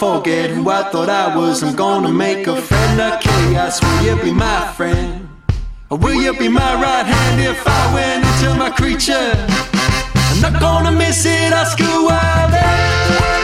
[0.00, 1.62] forget who I thought I was.
[1.62, 3.82] I'm gonna make a friend of chaos.
[3.82, 5.28] Will you be my friend?
[5.90, 9.30] Or will you be my right hand if I went into my creature?
[10.30, 13.39] I'm not gonna miss it, Oscar Wilde.